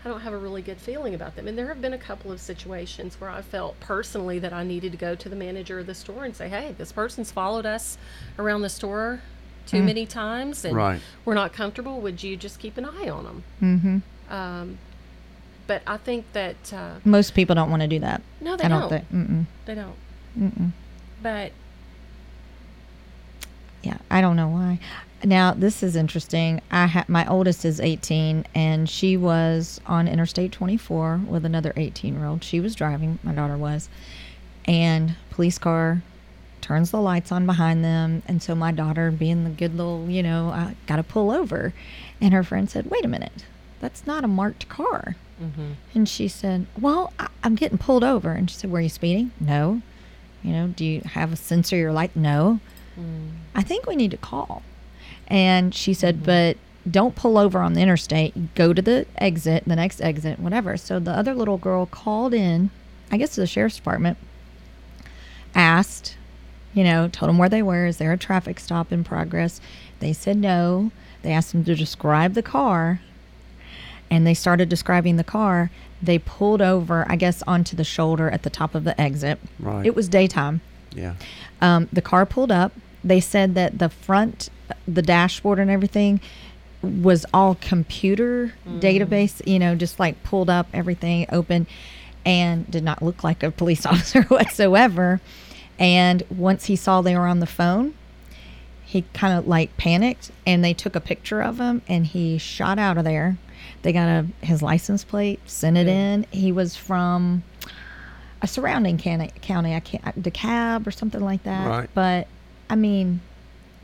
[0.04, 1.48] I don't have a really good feeling about them.
[1.48, 4.92] And there have been a couple of situations where I felt personally that I needed
[4.92, 7.96] to go to the manager of the store and say, hey, this person's followed us
[8.38, 9.20] around the store
[9.66, 11.00] too many times, and Right.
[11.24, 12.02] we're not comfortable.
[12.02, 13.44] Would you just keep an eye on them?
[13.62, 14.32] Mm-hmm.
[14.34, 14.78] Um,
[15.66, 18.20] but I think that uh, most people don't want to do that.
[18.42, 18.90] no, they I don't.
[18.90, 19.12] don't.
[19.12, 19.46] Mm-mm.
[19.64, 20.72] They don't.
[21.22, 21.52] But
[23.82, 24.78] Yeah, I don't know why.
[25.24, 26.60] Now this is interesting.
[26.70, 32.14] I ha- my oldest is 18, and she was on Interstate 24 with another 18
[32.14, 32.44] year old.
[32.44, 33.18] She was driving.
[33.22, 33.88] My daughter was,
[34.66, 36.02] and police car
[36.60, 40.22] turns the lights on behind them, and so my daughter, being the good little, you
[40.22, 41.72] know, I got to pull over,
[42.20, 43.46] and her friend said, "Wait a minute,
[43.80, 45.72] that's not a marked car." Mm-hmm.
[45.94, 49.30] And she said, "Well, I- I'm getting pulled over." And she said, "Were you speeding?"
[49.40, 49.80] No.
[50.42, 52.14] You know, do you have a sensor your light?
[52.14, 52.60] No.
[53.00, 53.30] Mm.
[53.54, 54.62] I think we need to call.
[55.28, 56.56] And she said, but
[56.90, 58.54] don't pull over on the interstate.
[58.54, 60.76] Go to the exit, the next exit, whatever.
[60.76, 62.70] So the other little girl called in,
[63.10, 64.18] I guess to the sheriff's department,
[65.54, 66.16] asked,
[66.74, 67.86] you know, told them where they were.
[67.86, 69.60] Is there a traffic stop in progress?
[70.00, 70.90] They said no.
[71.22, 73.00] They asked them to describe the car.
[74.10, 75.70] And they started describing the car.
[76.02, 79.38] They pulled over, I guess, onto the shoulder at the top of the exit.
[79.58, 79.86] Right.
[79.86, 80.60] It was daytime.
[80.94, 81.14] Yeah.
[81.62, 82.72] Um, the car pulled up.
[83.02, 84.50] They said that the front,
[84.86, 86.20] the dashboard and everything
[86.82, 88.80] was all computer mm.
[88.80, 91.66] database, you know, just like pulled up everything open
[92.26, 95.20] and did not look like a police officer whatsoever.
[95.78, 97.94] And once he saw they were on the phone,
[98.84, 102.78] he kind of like panicked and they took a picture of him and he shot
[102.78, 103.38] out of there.
[103.82, 106.26] They got a, his license plate, sent it in.
[106.30, 107.42] He was from
[108.40, 111.66] a surrounding county, county I can't, DeKalb or something like that.
[111.66, 111.90] Right.
[111.92, 112.28] But
[112.70, 113.20] I mean,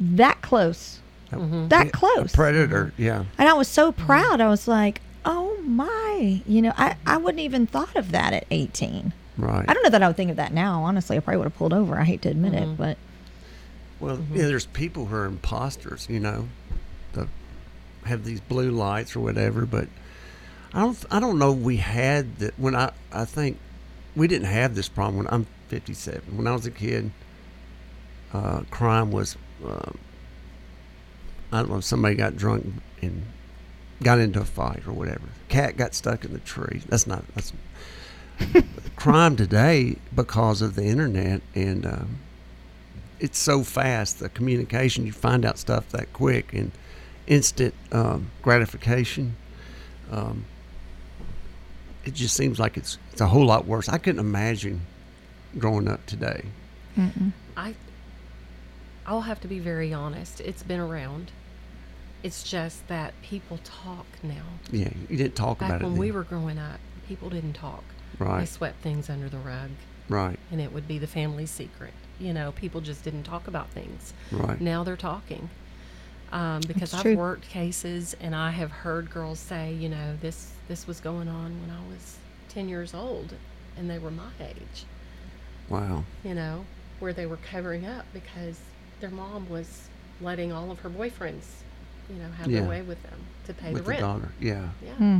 [0.01, 0.99] that close,
[1.31, 2.35] that A close.
[2.35, 2.93] predator.
[2.97, 3.25] Yeah.
[3.39, 4.41] And I was so proud.
[4.41, 8.47] I was like, oh my, you know, I, I wouldn't even thought of that at
[8.51, 9.13] 18.
[9.37, 9.65] Right.
[9.69, 10.83] I don't know that I would think of that now.
[10.83, 11.99] Honestly, I probably would have pulled over.
[11.99, 12.97] I hate to admit it, but
[14.01, 14.37] Well, Mm-hmm.
[14.37, 16.49] yeah, there's people who are imposters, you know,
[17.13, 17.29] that
[18.05, 19.67] have these blue lights or whatever.
[19.67, 19.89] But
[20.75, 21.53] I don't, I don't know.
[21.53, 23.59] We had that when I, I think
[24.17, 26.37] we didn't have this problem when I'm 57.
[26.37, 27.11] When I was a kid,
[28.33, 29.93] uh, crime was, uh,
[31.53, 32.67] I don't know, somebody got drunk
[33.03, 33.25] and
[34.03, 35.29] got into a fight or whatever.
[35.49, 36.83] Cat got stuck in the tree.
[36.89, 37.53] That's not that's
[38.97, 41.87] crime today because of the internet and.
[41.87, 42.19] Um,
[43.21, 46.73] it's so fast the communication you find out stuff that quick and
[47.27, 49.37] instant um, gratification
[50.11, 50.45] um,
[52.05, 54.81] it just seems like it's it's a whole lot worse i couldn't imagine
[55.59, 56.45] growing up today
[57.57, 57.75] I
[59.11, 60.41] I'll have to be very honest.
[60.41, 61.33] It's been around.
[62.23, 64.45] It's just that people talk now.
[64.71, 66.01] yeah you didn't talk Back about it Back when then.
[66.01, 67.83] we were growing up, people didn't talk.
[68.21, 68.41] Right.
[68.41, 69.71] They swept things under the rug
[70.09, 71.93] right and it would be the family secret.
[72.21, 74.13] You know, people just didn't talk about things.
[74.31, 75.51] right Now they're talking.
[76.31, 77.17] Um, because That's I've true.
[77.17, 81.61] worked cases and I have heard girls say, you know, this this was going on
[81.63, 82.19] when I was
[82.51, 83.35] 10 years old
[83.77, 84.85] and they were my age.
[85.69, 86.65] wow you know,
[87.01, 88.61] where they were covering up because
[89.01, 89.89] their mom was
[90.21, 91.47] letting all of her boyfriends,
[92.09, 92.61] you know, have Yeah.
[92.61, 94.93] their way with them to pay with the the daughter yeah Yeah.
[94.95, 95.19] Hmm.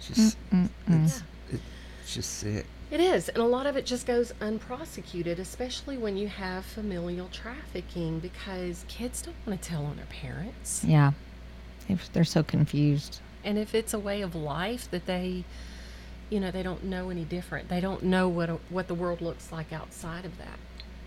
[0.00, 1.58] Mm, mm, mm, it's just it's, Yeah.
[2.02, 6.16] it's just sick It is, and a lot of it just goes unprosecuted, especially when
[6.16, 10.82] you have familial trafficking because kids don't want to tell on their parents.
[10.84, 11.12] yeah,
[11.88, 13.20] if they're so confused.
[13.44, 15.44] And if it's a way of life that they,
[16.30, 17.68] you know, they don't know any different.
[17.68, 20.58] They don't know what a, what the world looks like outside of that.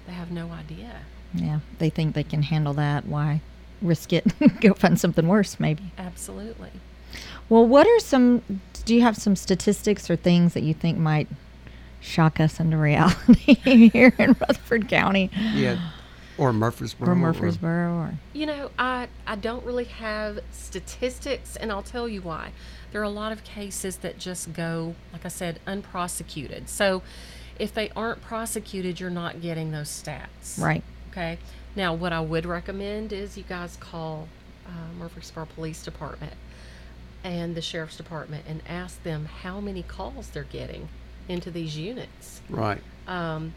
[0.07, 1.01] They have no idea.
[1.33, 3.05] Yeah, they think they can handle that.
[3.05, 3.41] Why
[3.81, 4.25] risk it?
[4.61, 5.91] Go find something worse, maybe.
[5.97, 6.71] Absolutely.
[7.49, 8.61] Well, what are some?
[8.85, 11.27] Do you have some statistics or things that you think might
[11.99, 15.79] shock us into reality here in Rutherford County yeah
[16.37, 17.93] or murfreesboro or Murfreesboro?
[17.93, 22.51] Or You know, I, I don't really have statistics, and I'll tell you why.
[22.91, 26.69] There are a lot of cases that just go, like I said, unprosecuted.
[26.69, 27.03] So
[27.59, 30.59] if they aren't prosecuted, you're not getting those stats.
[30.59, 30.83] right?
[31.13, 31.37] Okay.
[31.75, 34.27] Now, what I would recommend is you guys call
[34.65, 36.33] uh, Murfreesboro Police Department
[37.23, 40.89] and the Sheriff's Department and ask them how many calls they're getting
[41.29, 43.53] into these units right um,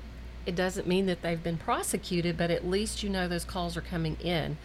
[0.46, 3.80] it doesn't mean that they've been prosecuted, but at least you know those calls are
[3.80, 4.56] coming in.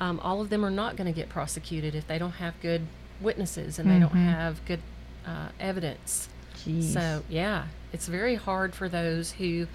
[0.00, 2.86] Um, all of them are not going to get prosecuted if they don't have good
[3.20, 4.80] witnesses and they don't have good
[5.26, 6.28] uh, evidence.
[6.56, 6.92] Jeez.
[6.94, 9.66] So, yeah, it's very hard for those who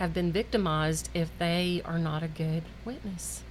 [0.00, 3.44] have been victimized if they are not a good witness.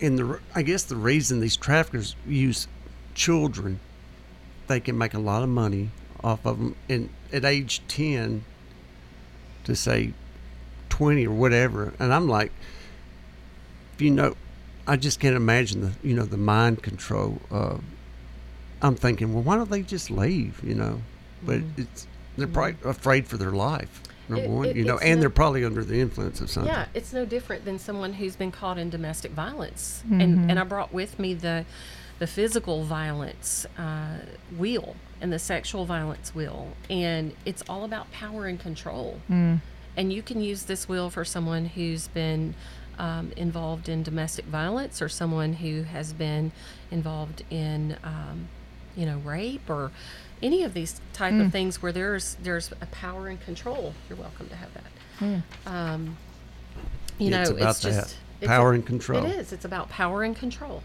[0.00, 2.68] and the I guess the reason these traffickers use
[3.14, 3.80] children,
[4.66, 5.90] they can make a lot of money
[6.22, 6.76] off of them.
[6.88, 8.44] And at age ten,
[9.64, 10.12] to say
[10.88, 12.52] twenty or whatever, and I'm like,
[13.98, 14.36] you know,
[14.86, 17.40] I just can't imagine the you know the mind control.
[17.50, 17.78] Uh,
[18.82, 20.60] I'm thinking, well, why don't they just leave?
[20.62, 21.00] You know,
[21.42, 24.02] but it's they're probably afraid for their life.
[24.28, 24.52] Number Mm-hmm.
[24.52, 26.72] It- one, it- you know, and no- they're probably under the influence of something.
[26.72, 30.02] Yeah, it's no different than someone who's been caught in domestic violence.
[30.10, 31.64] And and I brought with me the
[32.18, 34.18] the physical violence uh,
[34.58, 39.20] wheel and the sexual violence wheel, and it's all about power and control.
[39.28, 42.54] And you can use this wheel for someone who's been
[42.98, 46.52] um, involved in domestic violence or someone who has been
[46.90, 48.48] involved in, um,
[48.94, 49.90] you know, rape or
[50.42, 53.94] any of these type of things where there's there's a power and control.
[54.08, 55.42] You're welcome to have that.
[55.66, 56.16] Um,
[57.18, 58.16] you Yeah, know, it's about it's just that.
[58.42, 59.24] it's Power a- and control.
[59.24, 59.52] It is.
[59.52, 60.82] It's about power and control.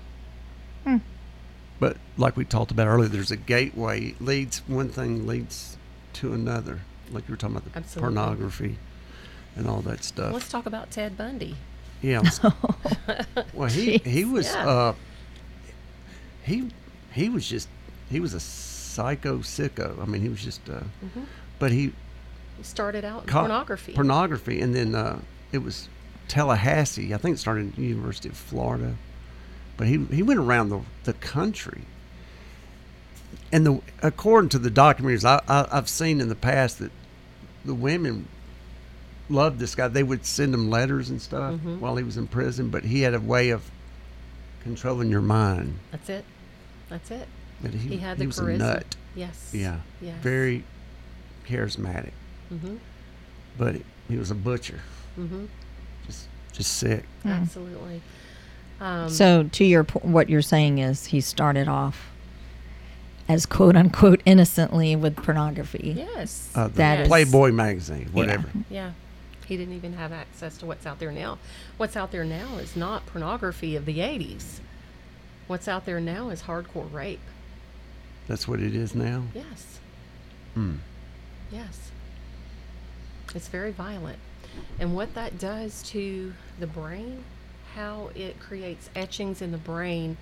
[1.79, 5.77] But like we talked about earlier, there's a gateway leads one thing leads
[6.13, 6.81] to another.
[7.11, 8.15] Like you were talking about the Absolutely.
[8.15, 8.77] pornography
[9.55, 10.31] and all that stuff.
[10.31, 11.55] Let's talk about Ted Bundy.
[12.01, 12.21] yeah.
[13.53, 14.67] Well, he he was Yeah.
[14.69, 14.95] uh
[16.43, 16.69] he
[17.13, 17.67] he was just
[18.11, 18.39] he was a
[18.91, 20.01] psycho sicko.
[20.01, 20.81] I mean, he was just uh
[21.59, 21.93] but he
[22.57, 23.93] He started out in pornography.
[23.93, 25.19] Pornography and then uh
[25.51, 25.87] it was
[26.27, 27.13] Tallahassee.
[27.13, 28.95] I think it started at the University of Florida.
[29.77, 31.81] but he he went around the the country.
[33.51, 36.91] And the according to the documentaries I, I I've seen in the past that
[37.65, 38.27] the women
[39.29, 39.87] loved this guy.
[39.87, 41.79] They would send him letters and stuff Mm-hmm.
[41.79, 43.61] while he was in prison, but he had a way of
[44.63, 45.79] controlling your mind.
[45.91, 46.25] That's it.
[46.89, 47.27] That's it.
[47.61, 48.55] That he, He had he was charisma.
[48.55, 48.95] a nut.
[49.15, 49.51] Yes.
[49.53, 49.79] Yeah.
[50.01, 50.15] Yes.
[50.21, 50.63] Very
[51.47, 52.11] charismatic.
[52.53, 52.75] Mm-hmm.
[53.57, 53.75] But
[54.07, 54.79] he was a butcher.
[55.19, 55.45] Mm-hmm.
[56.07, 57.03] Just just sick.
[57.25, 58.01] Absolutely.
[58.79, 62.09] Um, So, to your what you're saying is he started off
[63.29, 65.93] as quote unquote innocently with pornography.
[65.97, 66.49] yes.
[66.55, 68.49] Uh, the That is- Playboy magazine, whatever.
[68.69, 68.91] Yeah.
[69.45, 71.37] He didn't even have access to what's out there now.
[71.77, 74.61] What's out there now is not pornography of the 80s.
[75.47, 77.19] What's out there now is hardcore rape.
[78.31, 79.23] That's what it is now.
[79.35, 79.79] Yes.
[80.53, 80.75] Hmm.
[81.51, 81.91] Yes.
[83.35, 84.19] It's very violent.
[84.79, 87.25] And what that does to the brain,
[87.75, 90.15] how it creates etchings in the brain,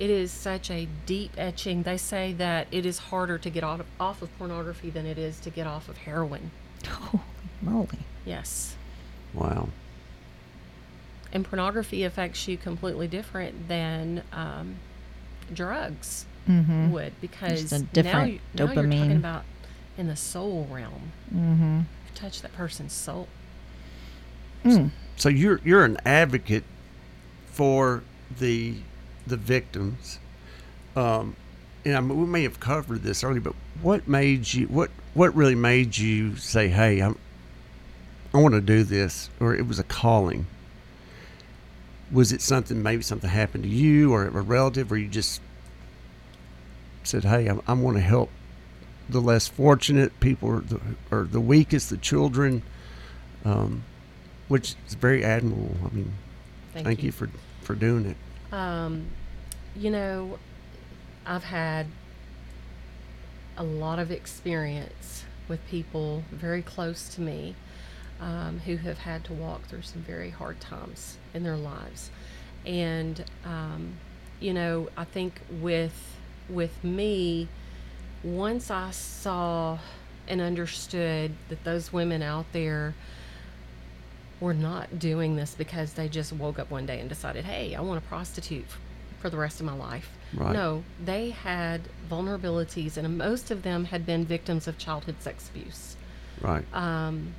[0.00, 1.84] it is such a deep etching.
[1.84, 5.16] They say that it is harder to get off of, off of pornography than it
[5.16, 6.50] is to get off of heroin.
[6.88, 7.22] Holy
[7.62, 8.00] moly.
[8.26, 8.74] Yes.
[9.32, 9.68] Wow.
[11.32, 14.78] And pornography affects you completely different than um,
[15.52, 16.90] drugs Mm-hmm.
[16.90, 19.16] would because a now, different you, now you're talking dopamine.
[19.16, 19.44] about
[19.96, 21.12] in the soul realm.
[21.34, 21.78] Mm-hmm.
[21.78, 23.28] You touch that person's soul.
[24.64, 24.90] Mm.
[25.16, 26.64] So you're you're an advocate
[27.46, 28.02] for
[28.38, 28.76] the
[29.26, 30.18] the victims.
[30.96, 31.36] Um,
[31.84, 35.34] and I mean, we may have covered this earlier, but what made you what what
[35.34, 37.18] really made you say, "Hey, I'm,
[38.32, 40.46] I want to do this," or it was a calling?
[42.12, 45.40] Was it something maybe something happened to you or a relative, or you just
[47.04, 48.30] said, "Hey, I, I want to help
[49.08, 50.80] the less fortunate people, or the,
[51.10, 52.62] or the weakest, the children,"
[53.44, 53.84] um,
[54.48, 55.76] which is very admirable.
[55.84, 56.12] I mean,
[56.72, 57.28] Thank, thank you for
[57.62, 58.16] for doing it.
[58.52, 59.06] Um,
[59.76, 60.38] you know,
[61.26, 61.86] I've had
[63.56, 67.54] a lot of experience with people very close to me
[68.20, 72.10] um, who have had to walk through some very hard times in their lives,
[72.64, 73.94] and um,
[74.40, 76.16] you know, I think with
[76.48, 77.48] with me,
[78.22, 79.78] once I saw
[80.26, 82.94] and understood that those women out there
[84.40, 87.80] were not doing this because they just woke up one day and decided, hey, I
[87.80, 88.66] want to prostitute
[89.20, 90.10] for the rest of my life.
[90.34, 90.52] Right.
[90.52, 95.96] No, they had vulnerabilities, and most of them had been victims of childhood sex abuse.
[96.40, 96.64] Right.
[96.74, 97.34] Um,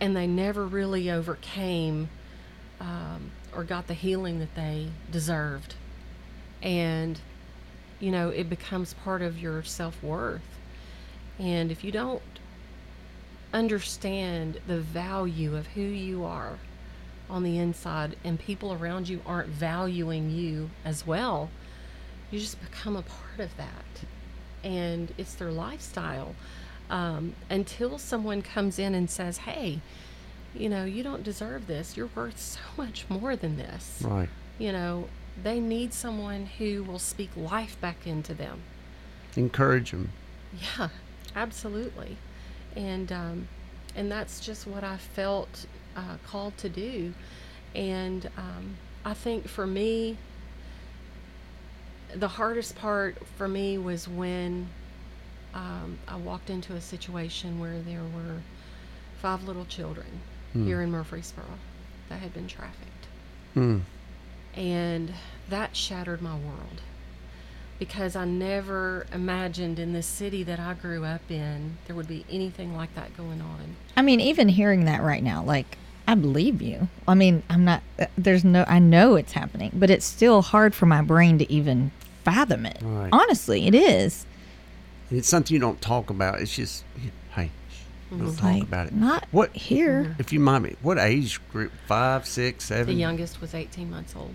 [0.00, 2.08] and they never really overcame
[2.80, 5.74] um, or got the healing that they deserved.
[6.62, 7.20] And,
[8.00, 10.42] you know, it becomes part of your self worth.
[11.38, 12.22] And if you don't
[13.52, 16.58] understand the value of who you are
[17.28, 21.50] on the inside and people around you aren't valuing you as well,
[22.30, 23.84] you just become a part of that.
[24.62, 26.34] And it's their lifestyle.
[26.88, 29.80] Um, until someone comes in and says, hey,
[30.54, 31.96] you know, you don't deserve this.
[31.96, 34.02] You're worth so much more than this.
[34.04, 34.28] Right.
[34.58, 35.08] You know,
[35.42, 38.62] they need someone who will speak life back into them.
[39.36, 40.10] Encourage them.
[40.78, 40.88] Yeah,
[41.34, 42.16] absolutely.
[42.74, 43.48] And um,
[43.94, 45.66] and that's just what I felt
[45.96, 47.12] uh, called to do.
[47.74, 50.16] And um, I think for me,
[52.14, 54.68] the hardest part for me was when
[55.54, 58.40] um, I walked into a situation where there were
[59.20, 60.06] five little children
[60.54, 61.44] here in Murfreesboro
[62.08, 63.06] that had been trafficked.
[63.52, 63.80] Hmm.
[64.56, 65.12] And
[65.48, 66.80] that shattered my world
[67.78, 72.24] because I never imagined in this city that I grew up in there would be
[72.30, 73.76] anything like that going on.
[73.96, 75.76] I mean, even hearing that right now, like,
[76.08, 76.88] I believe you.
[77.06, 80.74] I mean, I'm not, uh, there's no, I know it's happening, but it's still hard
[80.74, 81.90] for my brain to even
[82.24, 82.78] fathom it.
[82.80, 83.10] Right.
[83.12, 84.24] Honestly, it is.
[85.10, 86.40] It's something you don't talk about.
[86.40, 86.84] It's just,
[87.34, 87.50] hey,
[88.10, 88.94] don't It's talk like, about it.
[88.94, 90.16] Not What- here.
[90.18, 91.72] If you mind me, what age group?
[91.86, 92.86] Five, six, seven.
[92.86, 94.34] The youngest was 18 months old.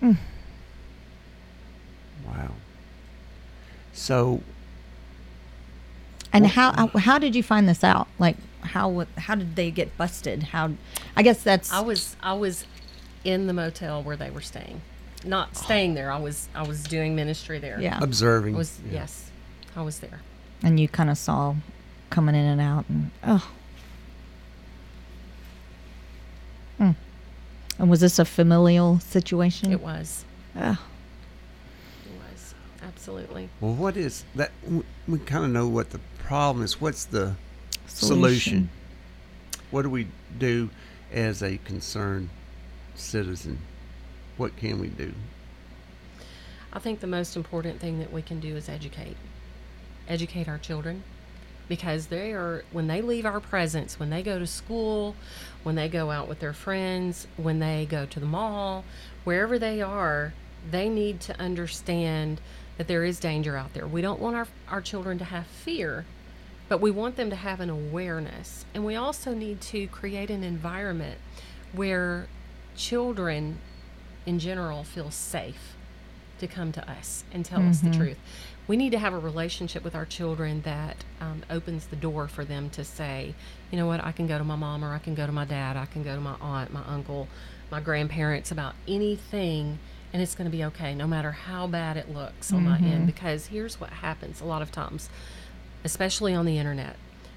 [0.00, 0.16] Wow.
[3.92, 4.42] So,
[6.32, 8.08] And how uh, how did you find this out?
[8.18, 10.42] Like how wa- how did they get busted?
[10.42, 10.72] How
[11.16, 12.64] I guess that's I was I was
[13.24, 14.82] in the motel where they were staying.
[15.24, 16.12] Not staying there.
[16.12, 17.80] I was I was doing ministry there.
[17.80, 17.98] yeah.
[18.02, 18.54] observing.
[18.54, 18.92] I was yeah.
[18.92, 19.30] yes.
[19.74, 20.20] I was there.
[20.62, 21.54] And you kind of saw
[22.10, 23.50] coming in and out and oh.
[26.78, 26.90] Hmm.
[27.78, 29.72] And was this a familial situation?
[29.72, 30.24] It was.
[30.56, 30.78] Oh.
[32.04, 32.54] It was.
[32.82, 33.48] Absolutely.
[33.60, 34.50] Well, what is that?
[35.06, 36.80] We kind of know what the problem is.
[36.80, 37.36] What's the
[37.86, 38.16] solution?
[38.16, 38.70] Solution.
[39.70, 40.08] What do we
[40.38, 40.70] do
[41.12, 42.30] as a concerned
[42.94, 43.58] citizen?
[44.36, 45.12] What can we do?
[46.72, 49.16] I think the most important thing that we can do is educate.
[50.08, 51.02] Educate our children
[51.68, 55.16] because they are when they leave our presence, when they go to school,
[55.62, 58.84] when they go out with their friends, when they go to the mall,
[59.24, 60.32] wherever they are,
[60.70, 62.40] they need to understand
[62.76, 63.86] that there is danger out there.
[63.86, 66.04] We don't want our our children to have fear,
[66.68, 68.64] but we want them to have an awareness.
[68.74, 71.18] And we also need to create an environment
[71.72, 72.28] where
[72.76, 73.58] children
[74.24, 75.76] in general feel safe
[76.38, 78.00] to come to us and tell us the mm-hmm.
[78.00, 78.18] truth.
[78.68, 82.44] We need to have a relationship with our children that um, opens the door for
[82.44, 83.34] them to say,
[83.70, 85.44] you know what, I can go to my mom or I can go to my
[85.44, 87.28] dad, I can go to my aunt, my uncle,
[87.70, 89.78] my grandparents about anything,
[90.12, 93.06] and it's going to be okay, no matter how bad it looks on my end.
[93.06, 95.10] Because here's what happens a lot of times,
[95.84, 96.96] especially on the internet.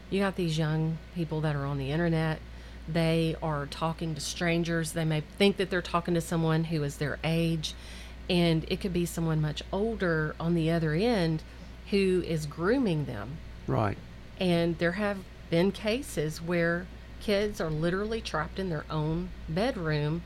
[0.10, 2.40] You got these young people that are on the internet.
[2.88, 4.94] They are talking to strangers.
[4.94, 7.76] They may think that they're talking to someone who is their age,
[8.30, 11.42] and it could be someone much older on the other end
[11.90, 13.38] who is grooming them.
[13.68, 13.98] Right.
[14.40, 15.18] And there have
[15.50, 16.86] been cases where
[17.20, 20.22] kids are literally trapped in their own bedroom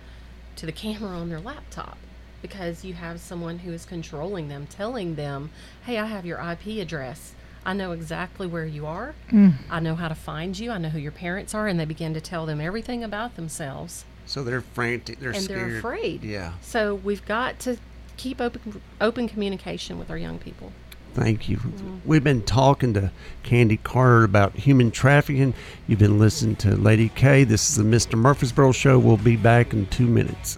[0.58, 1.98] to the camera on their laptop
[2.42, 5.50] because you have someone who is controlling them, telling them,
[5.86, 7.34] hey, I have your IP address.
[7.66, 9.16] I know exactly where you are.
[9.30, 9.52] Hmm.
[9.70, 10.70] I know how to find you.
[10.70, 11.70] I know who your parents are.
[11.70, 14.04] And they begin to tell them everything about themselves.
[14.26, 15.22] So they're frantic.
[15.22, 15.72] They're and scared.
[15.72, 16.24] they're afraid.
[16.24, 16.54] Yeah.
[16.62, 17.78] So we've got to
[18.18, 20.72] keep open, open communication with our young people.
[21.14, 21.58] Thank you.
[21.58, 21.98] Mm-hmm.
[22.06, 23.12] We've been talking to
[23.44, 25.54] Candy Carter about human trafficking.
[25.88, 27.44] You've been listening to Lady K.
[27.44, 28.18] This is the Mr.
[28.18, 28.98] Murfreesboro Show.
[28.98, 30.58] We'll be back in two minutes.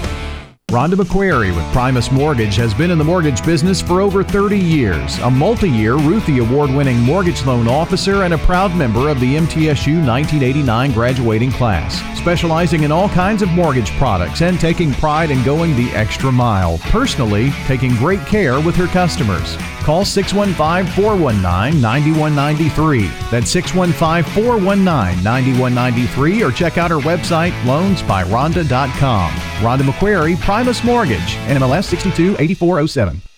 [0.71, 5.17] Rhonda McQuarrie with Primus Mortgage has been in the mortgage business for over 30 years,
[5.17, 9.35] a multi year Ruthie Award winning mortgage loan officer, and a proud member of the
[9.35, 12.01] MTSU 1989 graduating class.
[12.17, 16.77] Specializing in all kinds of mortgage products and taking pride in going the extra mile,
[16.83, 19.57] personally taking great care with her customers.
[19.83, 23.07] Call 615 419 9193.
[23.29, 29.31] That's 615 419 9193 or check out our website loansbyrhonda.com.
[29.31, 33.30] Rhonda McQuarrie, Primus Mortgage, NMLS 628407.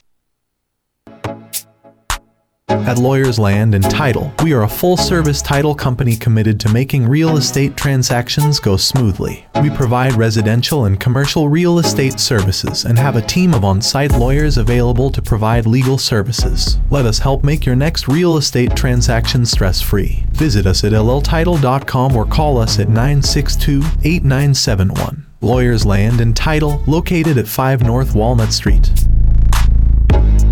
[2.73, 7.07] At Lawyers Land and Title, we are a full service title company committed to making
[7.07, 9.45] real estate transactions go smoothly.
[9.61, 14.11] We provide residential and commercial real estate services and have a team of on site
[14.13, 16.79] lawyers available to provide legal services.
[16.89, 20.25] Let us help make your next real estate transaction stress free.
[20.31, 25.25] Visit us at lltitle.com or call us at 962 8971.
[25.41, 28.89] Lawyers Land and Title, located at 5 North Walnut Street.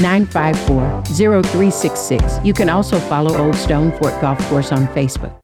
[0.00, 1.02] 954
[1.42, 2.40] 0366.
[2.44, 5.34] You can also follow Old Stone Fort Golf Course on Facebook.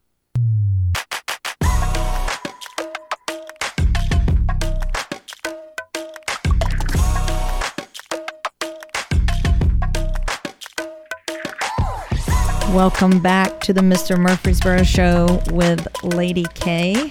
[12.74, 14.16] Welcome back to the Mr.
[14.16, 17.10] Murfreesboro Show with Lady K.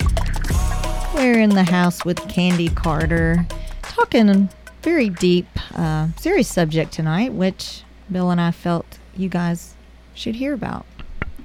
[1.14, 3.46] We're in the house with Candy Carter,
[3.82, 4.50] talking
[4.82, 9.74] very deep, uh, serious subject tonight, which Bill and I felt you guys
[10.14, 10.86] should hear about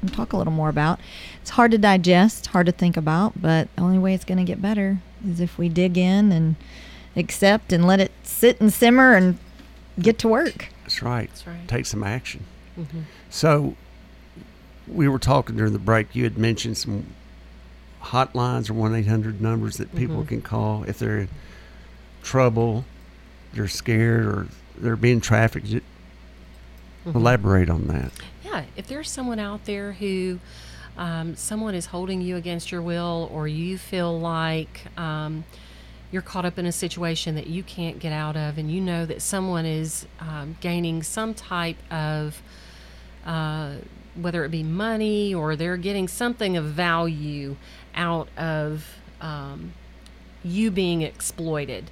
[0.01, 1.01] and talk a little more about.
[1.41, 4.45] It's hard to digest, hard to think about, but the only way it's going to
[4.45, 6.57] get better is if we dig in and
[7.17, 9.39] accept and let it sit and simmer and
[10.01, 10.69] get to work.
[10.83, 11.29] That's right.
[11.29, 11.67] That's right.
[11.69, 12.45] Take some action.
[12.79, 13.01] Mm-hmm.
[13.31, 13.77] So,
[14.87, 16.15] we were talking during the break.
[16.15, 17.07] You had mentioned some
[18.03, 20.29] hotlines or one eight hundred numbers that people Mhm.
[20.29, 21.29] can call if they're in
[22.23, 22.85] trouble,
[23.55, 24.47] they're scared, or
[24.77, 25.67] they're being trafficked.
[25.67, 27.15] Mhm.
[27.15, 28.13] Elaborate on that.
[28.45, 30.39] Yeah, if there's someone out there who
[30.97, 35.45] um, someone is holding you against your will, or you feel like um,
[36.13, 39.05] you're caught up in a situation that you can't get out of, and you know
[39.05, 42.41] that someone is um, gaining some type of
[43.27, 43.73] uh,
[44.15, 47.57] whether it be money or they're getting something of value
[47.97, 48.87] out of
[49.21, 49.73] um,
[50.45, 51.91] you being exploited,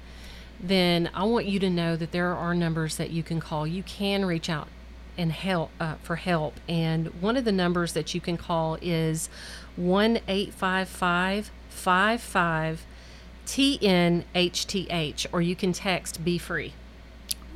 [0.63, 3.67] then I want you to know that there are numbers that you can call.
[3.67, 4.67] You can reach out
[5.17, 9.29] and help uh, for help, and one of the numbers that you can call is
[9.75, 12.85] one eight five five five five
[13.45, 16.73] TNHTH, or you can text Be Free.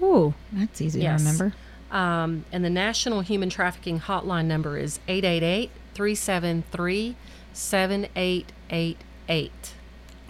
[0.01, 1.21] Ooh, that's easy Yes.
[1.23, 1.55] to remember.
[1.89, 7.15] Um, and the National Human Trafficking Hotline number is 888 373
[7.53, 9.51] 7888.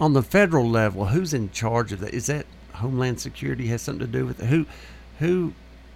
[0.00, 2.14] On the federal level, who's in charge of that?
[2.14, 2.46] Is that
[2.78, 4.46] Homeland Security has something to do with it?
[4.46, 4.66] Who,
[5.18, 5.52] who,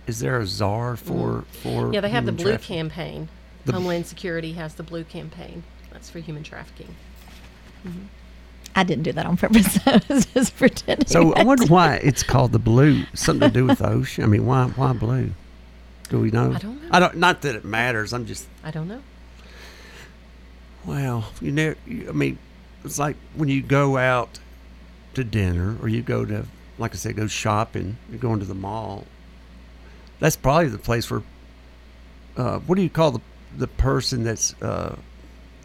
[0.07, 1.85] is there a czar for for?
[1.85, 1.95] Mm.
[1.95, 2.77] Yeah, they have the Blue trafficking?
[2.77, 3.29] Campaign.
[3.65, 5.63] The- Homeland Security has the Blue Campaign.
[5.93, 6.95] That's for human trafficking.
[8.75, 9.79] I didn't do that on purpose.
[9.87, 11.07] I was just pretending.
[11.07, 13.05] So I wonder why it's called the blue.
[13.15, 14.25] Something to do with the ocean.
[14.25, 15.33] I mean, why why blue?
[16.09, 16.53] Do we know?
[16.53, 16.89] I don't know.
[16.91, 17.17] I don't.
[17.17, 18.13] Not that it matters.
[18.13, 18.47] I'm just.
[18.65, 19.03] I don't know.
[20.85, 21.75] Well, you know.
[21.87, 22.39] I mean,
[22.85, 24.39] it's like when you go out
[25.15, 26.47] to dinner or you go to,
[26.79, 27.97] like I said, go shopping.
[28.19, 29.05] Going to the mall.
[30.21, 31.23] That's probably the place where.
[32.37, 33.21] Uh, what do you call the
[33.57, 34.97] the person that's uh,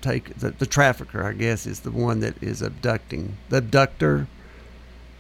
[0.02, 1.24] take the, the trafficker?
[1.24, 3.38] I guess is the one that is abducting.
[3.50, 4.28] The abductor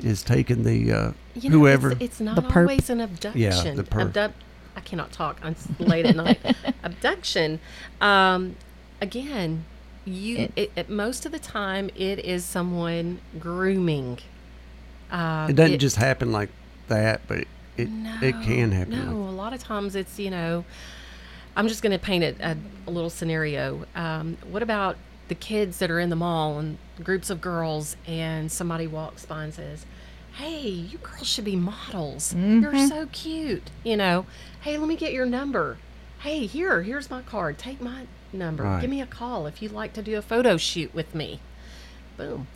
[0.03, 1.91] is taking the uh, You know, whoever.
[1.93, 2.61] It's, it's not The perp.
[2.63, 3.41] always an abduction.
[3.41, 4.07] Yeah, the perp.
[4.07, 4.43] Abduct-
[4.75, 5.39] I cannot talk.
[5.41, 6.39] I'm late at night.
[6.83, 7.59] abduction.
[8.01, 8.55] Um,
[9.01, 9.63] again,
[10.05, 10.37] you.
[10.37, 14.19] It- It, it, most of the time, it is someone grooming.
[15.11, 16.49] Uh, It doesn't just happen like
[16.87, 17.47] that, but it
[17.77, 18.93] it, no, it can happen.
[19.05, 20.65] No, like- a lot of times it's you know.
[21.55, 23.85] I'm just going to paint a, a, a little scenario.
[23.95, 24.95] Um, what about
[25.27, 29.43] the kids that are in the mall and groups of girls, and somebody walks by
[29.45, 29.83] and says,
[30.33, 32.33] "Hey, you girls should be models.
[32.35, 34.27] You're so cute." You know,
[34.61, 35.77] "Hey, let me get your number.
[36.19, 37.57] Hey, here, here's my card.
[37.57, 38.63] Take my number.
[38.63, 38.81] Right.
[38.81, 41.39] Give me a call if you'd like to do a photo shoot with me."
[42.17, 42.47] Boom.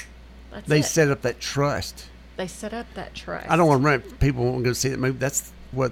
[0.52, 0.86] That's they it.
[0.86, 2.08] set up that trust.
[2.42, 3.48] They set up that trust.
[3.50, 4.02] I don't want to run.
[4.18, 5.20] People won't go see that movie.
[5.20, 5.92] That's what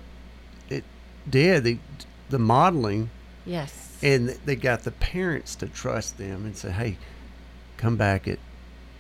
[0.70, 0.84] it
[1.30, 1.64] did.
[1.64, 1.78] The
[2.30, 3.10] the modeling,
[3.46, 3.98] Yes.
[4.02, 6.98] and they got the parents to trust them and say, "Hey,
[7.78, 8.40] come back at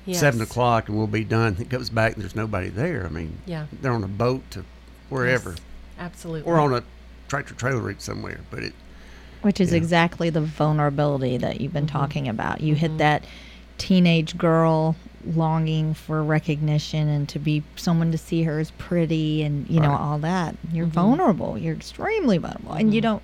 [0.05, 0.19] yes.
[0.19, 3.03] seven o'clock and we'll be done." It goes back and there's nobody there.
[3.05, 3.65] I mean, Yeah.
[3.81, 4.63] they're on a boat to
[5.09, 5.59] wherever, Yes,
[5.99, 6.51] absolutely.
[6.51, 6.83] or on a
[7.27, 8.41] tractor trailer rig somewhere.
[8.51, 8.73] But it
[9.41, 9.77] Which is Yeah.
[9.77, 11.97] exactly the vulnerability that you've been Mm-hmm.
[11.97, 12.61] talking about.
[12.61, 13.23] You hit that
[13.79, 14.95] teenage girl
[15.25, 19.91] longing for recognition and to be someone to see her as pretty and you know
[19.95, 20.55] all that.
[20.71, 20.93] You're Mm-hmm.
[20.93, 21.57] vulnerable.
[21.57, 23.23] You're extremely vulnerable, and you don't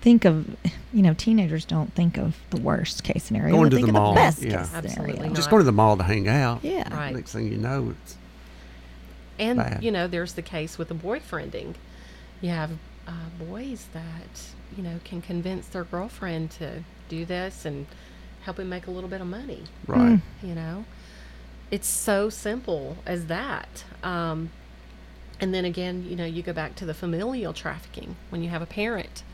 [0.00, 0.56] think of
[0.92, 3.54] you know teenagers don't think of the worst case scenario.
[3.54, 4.58] Going to think the of mall, the best yeah.
[4.58, 5.34] case Absolutely scenario.
[5.34, 6.60] just going to the mall to hang out.
[6.62, 6.94] Yeah.
[6.94, 7.14] Right.
[7.14, 8.16] Next thing you know, it's
[9.38, 9.82] and bad.
[9.82, 11.74] you know, there's the case with the boyfriending.
[12.40, 12.70] You have
[13.08, 14.42] uh, boys that
[14.76, 17.86] you know can convince their girlfriend to do this and
[18.42, 19.62] help him make a little bit of money.
[19.86, 20.20] right.
[20.42, 20.84] You know,
[21.74, 23.82] it's so simple as that.
[24.04, 24.50] Um,
[25.40, 28.62] and then again, you know, you go back to the familial trafficking when you have
[28.62, 29.24] a parent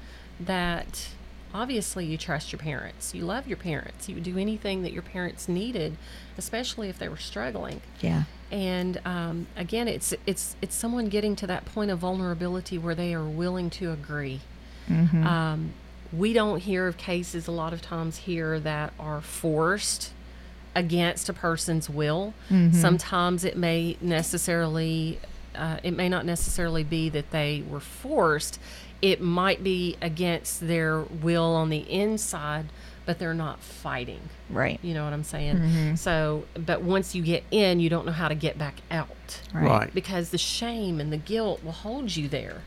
[0.41, 1.11] that
[1.53, 5.03] obviously you trust your parents, you love your parents, you would do anything that your
[5.03, 5.99] parents needed,
[6.39, 7.83] especially if they were struggling.
[8.01, 8.23] Yeah.
[8.51, 13.13] And um, again, it's it's it's someone getting to that point of vulnerability where they
[13.13, 14.41] are willing to agree.
[15.27, 15.75] Um,
[16.11, 20.13] we don't hear of cases a lot of times here that are forced
[20.75, 22.33] against a person's will.
[22.73, 25.19] Sometimes it may necessarily,
[25.55, 28.59] uh, it may not necessarily be that they were forced.
[29.03, 32.67] It might be against their will on the inside,
[33.07, 34.21] but they're not fighting.
[34.49, 34.79] Right.
[34.83, 35.97] You know what I'm saying?
[35.97, 39.65] So, but once you get in, you don't know how to get back out Right.
[39.67, 39.95] Right.
[39.95, 42.63] because the shame and the guilt will hold you there.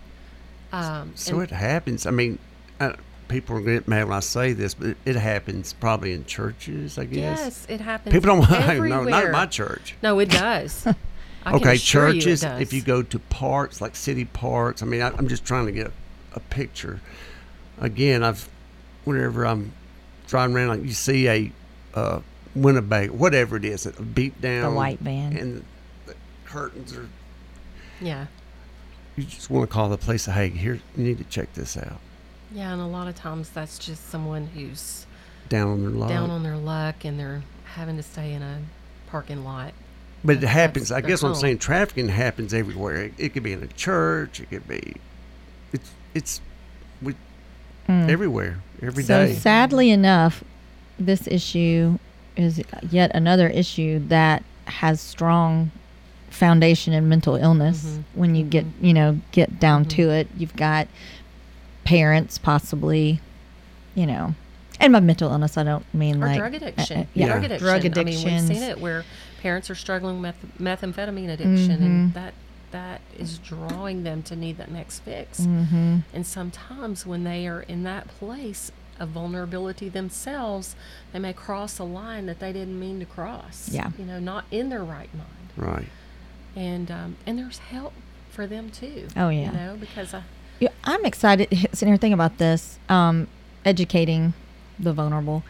[0.72, 2.06] Um, So and- it happens.
[2.06, 2.40] I mean,
[2.80, 2.94] uh,
[3.28, 6.14] people are going to get mad when I say this, but it, it happens probably
[6.14, 7.40] in churches, I guess.
[7.40, 8.14] yes, it happens.
[8.14, 9.06] People don't want no, everywhere.
[9.06, 9.96] not in my church.
[10.02, 10.88] No, it does.
[11.46, 12.42] I can okay, assure you it churches.
[12.42, 12.62] does.
[12.62, 15.72] if you go to parks like city parks, I mean, I, I'm just trying to
[15.72, 15.92] get a,
[16.36, 17.02] a picture.
[17.80, 18.48] Again, I've
[19.04, 19.74] whenever I'm
[20.28, 21.52] driving around, like you see a
[21.96, 22.22] uh,
[22.56, 25.36] Winnebago, whatever it is, a beat down, white van.
[25.36, 25.66] and
[26.06, 26.16] the
[26.46, 27.10] curtains are
[28.00, 28.28] yeah,
[29.16, 30.26] you just want to call the place.
[30.26, 32.00] Hey, here you need to check this out.
[32.54, 35.06] Yeah, and a lot of times that's just someone who's
[35.50, 36.10] Down on their luck.
[36.10, 38.60] down on their luck and they're having to stay in a
[39.08, 39.74] parking lot.
[40.24, 40.92] but it happens.
[40.92, 42.96] I their guess what I'm saying, trafficking happens everywhere.
[43.06, 44.40] It, it could be in a church.
[44.40, 44.96] It could be.
[45.74, 46.42] It's it's
[47.02, 47.16] we,
[47.90, 49.08] everywhere every Mm.
[49.08, 49.34] so day.
[49.34, 50.44] sadly enough,
[51.00, 51.98] this issue
[52.38, 55.72] is yet another issue that has strong
[56.30, 57.84] foundation in mental illness.
[57.86, 58.04] Mhm.
[58.14, 60.88] When you get you know get down to it, you've got
[61.84, 63.20] parents possibly,
[63.96, 64.36] you know,
[64.80, 67.00] and by mental illness I don't mean Or like drug uh, addiction.
[67.02, 67.66] uh, yeah, Drug addiction.
[67.68, 69.04] drug I mean, we've seen it where
[69.42, 71.84] parents are struggling with methamphetamine addiction, Mm-hmm.
[71.84, 72.34] and that
[72.72, 75.42] that is drawing them to need that next fix.
[75.42, 75.98] Mm-hmm.
[76.12, 80.76] And sometimes when they are in that place of vulnerability themselves,
[81.12, 83.70] they may cross a line that they didn't mean to cross.
[83.72, 83.92] Yeah.
[84.00, 85.52] You know, not in their right mind.
[85.56, 85.88] right.
[86.56, 87.94] And um, and there's help
[88.32, 89.08] for them too.
[89.16, 89.52] Oh, yeah.
[89.52, 90.24] You know, because I,
[90.64, 93.28] Yeah, I'm excited sitting here thinking about this, um,
[93.66, 94.34] educating
[94.80, 95.44] the vulnerable.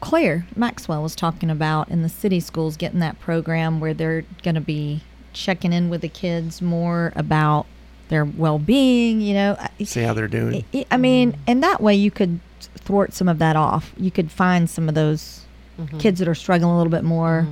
[0.00, 4.54] Claire Maxwell was talking about in the city schools getting that program where they're going
[4.54, 5.02] to be
[5.32, 7.66] checking in with the kids more about
[8.10, 9.20] their well-being.
[9.20, 10.64] You know, See how they're doing.
[10.72, 12.38] I- I mean, and that way you could
[12.76, 13.92] thwart some of that off.
[13.96, 15.40] You could find some of those
[15.80, 15.98] Mm-hmm.
[16.00, 17.46] kids that are struggling a little bit more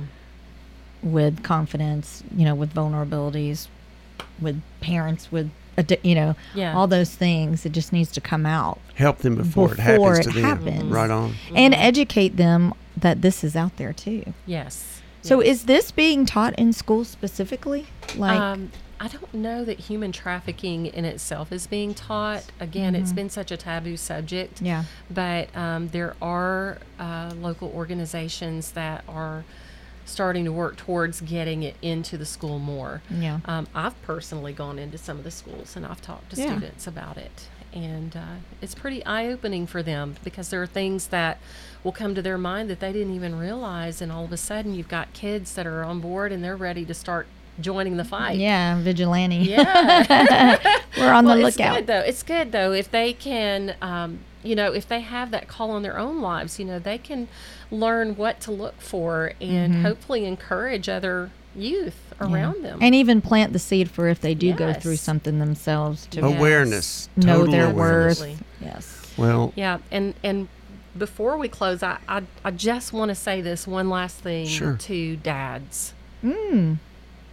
[1.01, 3.67] with confidence, you know, with vulnerabilities,
[4.39, 5.49] with parents, with, addi-
[6.03, 6.75] you know, Yeah.
[6.75, 7.65] all those things.
[7.65, 10.43] It just needs to come out Help them before, it happens it to them.
[10.43, 10.83] happens.
[10.83, 11.35] Right on.
[11.55, 14.33] and educate them that this is out there too.
[14.45, 15.01] yes.
[15.23, 15.49] So yes.
[15.59, 17.85] is this being taught in schools specifically?
[18.15, 22.43] Like, um, I don't know that human trafficking in itself is being taught.
[22.59, 24.55] Again, it's been such a taboo subject.
[24.55, 24.65] Mm-hmm.
[24.65, 24.83] Yeah.
[25.11, 29.43] But um, there are uh, local organizations that are
[30.05, 33.01] starting to work towards getting it into the school more.
[33.09, 33.39] Yeah.
[33.45, 36.51] Um, I've personally gone into some of the schools and I've talked to Yeah.
[36.57, 37.47] students about it.
[37.73, 41.39] And uh, it's pretty eye opening for them because there are things that
[41.85, 44.01] will come to their mind that they didn't even realize.
[44.01, 46.83] And all of a sudden, you've got kids that are on board and they're ready
[46.83, 47.27] to start
[47.61, 48.37] joining the fight.
[48.39, 49.35] yeah, vigilante.
[49.37, 50.57] Yeah.
[50.97, 51.75] We're on well, the it's lookout.
[51.77, 51.99] good though.
[51.99, 55.83] It's good though if they can, um, you know, if they have that call on
[55.83, 57.27] their own lives, you know, they can
[57.69, 59.81] learn what to look for and Mm-hmm.
[59.83, 62.79] hopefully encourage other youth around them.
[62.81, 66.37] And even plant the seed for if they do go through something themselves to Yes.
[66.37, 67.09] Awareness.
[67.15, 68.19] know Total their awareness.
[68.21, 68.43] worth.
[68.61, 68.97] Yes.
[69.17, 70.47] Well, yeah, and and
[70.97, 74.75] before we close, I I, I just want to say this one last thing Sure.
[74.77, 75.93] to dads.
[76.23, 76.77] Mm.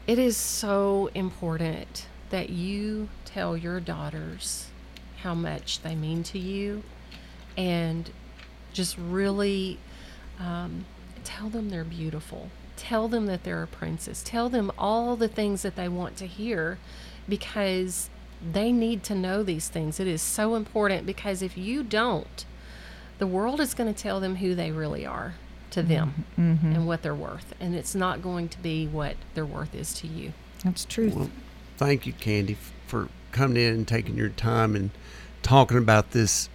[0.07, 4.67] It is so important that you tell your daughters
[5.23, 6.83] how much they mean to you
[7.59, 8.11] and
[8.73, 9.79] just really
[10.39, 10.87] um,
[11.25, 12.49] tell them they're beautiful.
[12.77, 14.23] Tell them that they're a princess.
[14.23, 16.79] Tell them all the things that they want to hear
[17.29, 18.09] because
[18.53, 19.99] they need to know these things.
[19.99, 22.45] It is so important because if you don't,
[23.19, 25.35] the world is going to tell them who they really are
[25.71, 27.53] to them and what they're worth.
[27.59, 30.33] And it's not going to be what their worth is to you.
[30.65, 31.11] That's true.
[31.11, 31.31] Well,
[31.77, 32.57] thank you, Candy,
[32.87, 34.91] for coming in and taking your time and
[35.43, 36.49] talking about this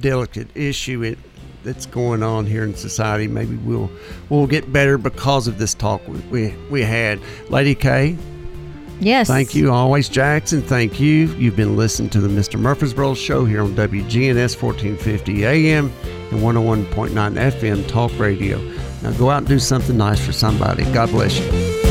[0.00, 1.18] delicate issue it,
[1.62, 3.26] that's going on here in society.
[3.26, 3.90] Maybe we'll
[4.28, 7.20] we'll get better because of this talk we we, we had.
[7.50, 8.16] Lady K,
[9.00, 9.26] yes.
[9.26, 10.62] thank you always, Jackson.
[10.62, 11.26] Thank you.
[11.34, 12.58] You've been listening to the Mr.
[12.58, 15.92] Murfreesboro Show here on WGNS 1450 AM
[16.30, 18.58] and 101.9 FM Talk Radio.
[19.02, 20.84] Now go out and do something nice for somebody.
[20.92, 21.85] God bless you.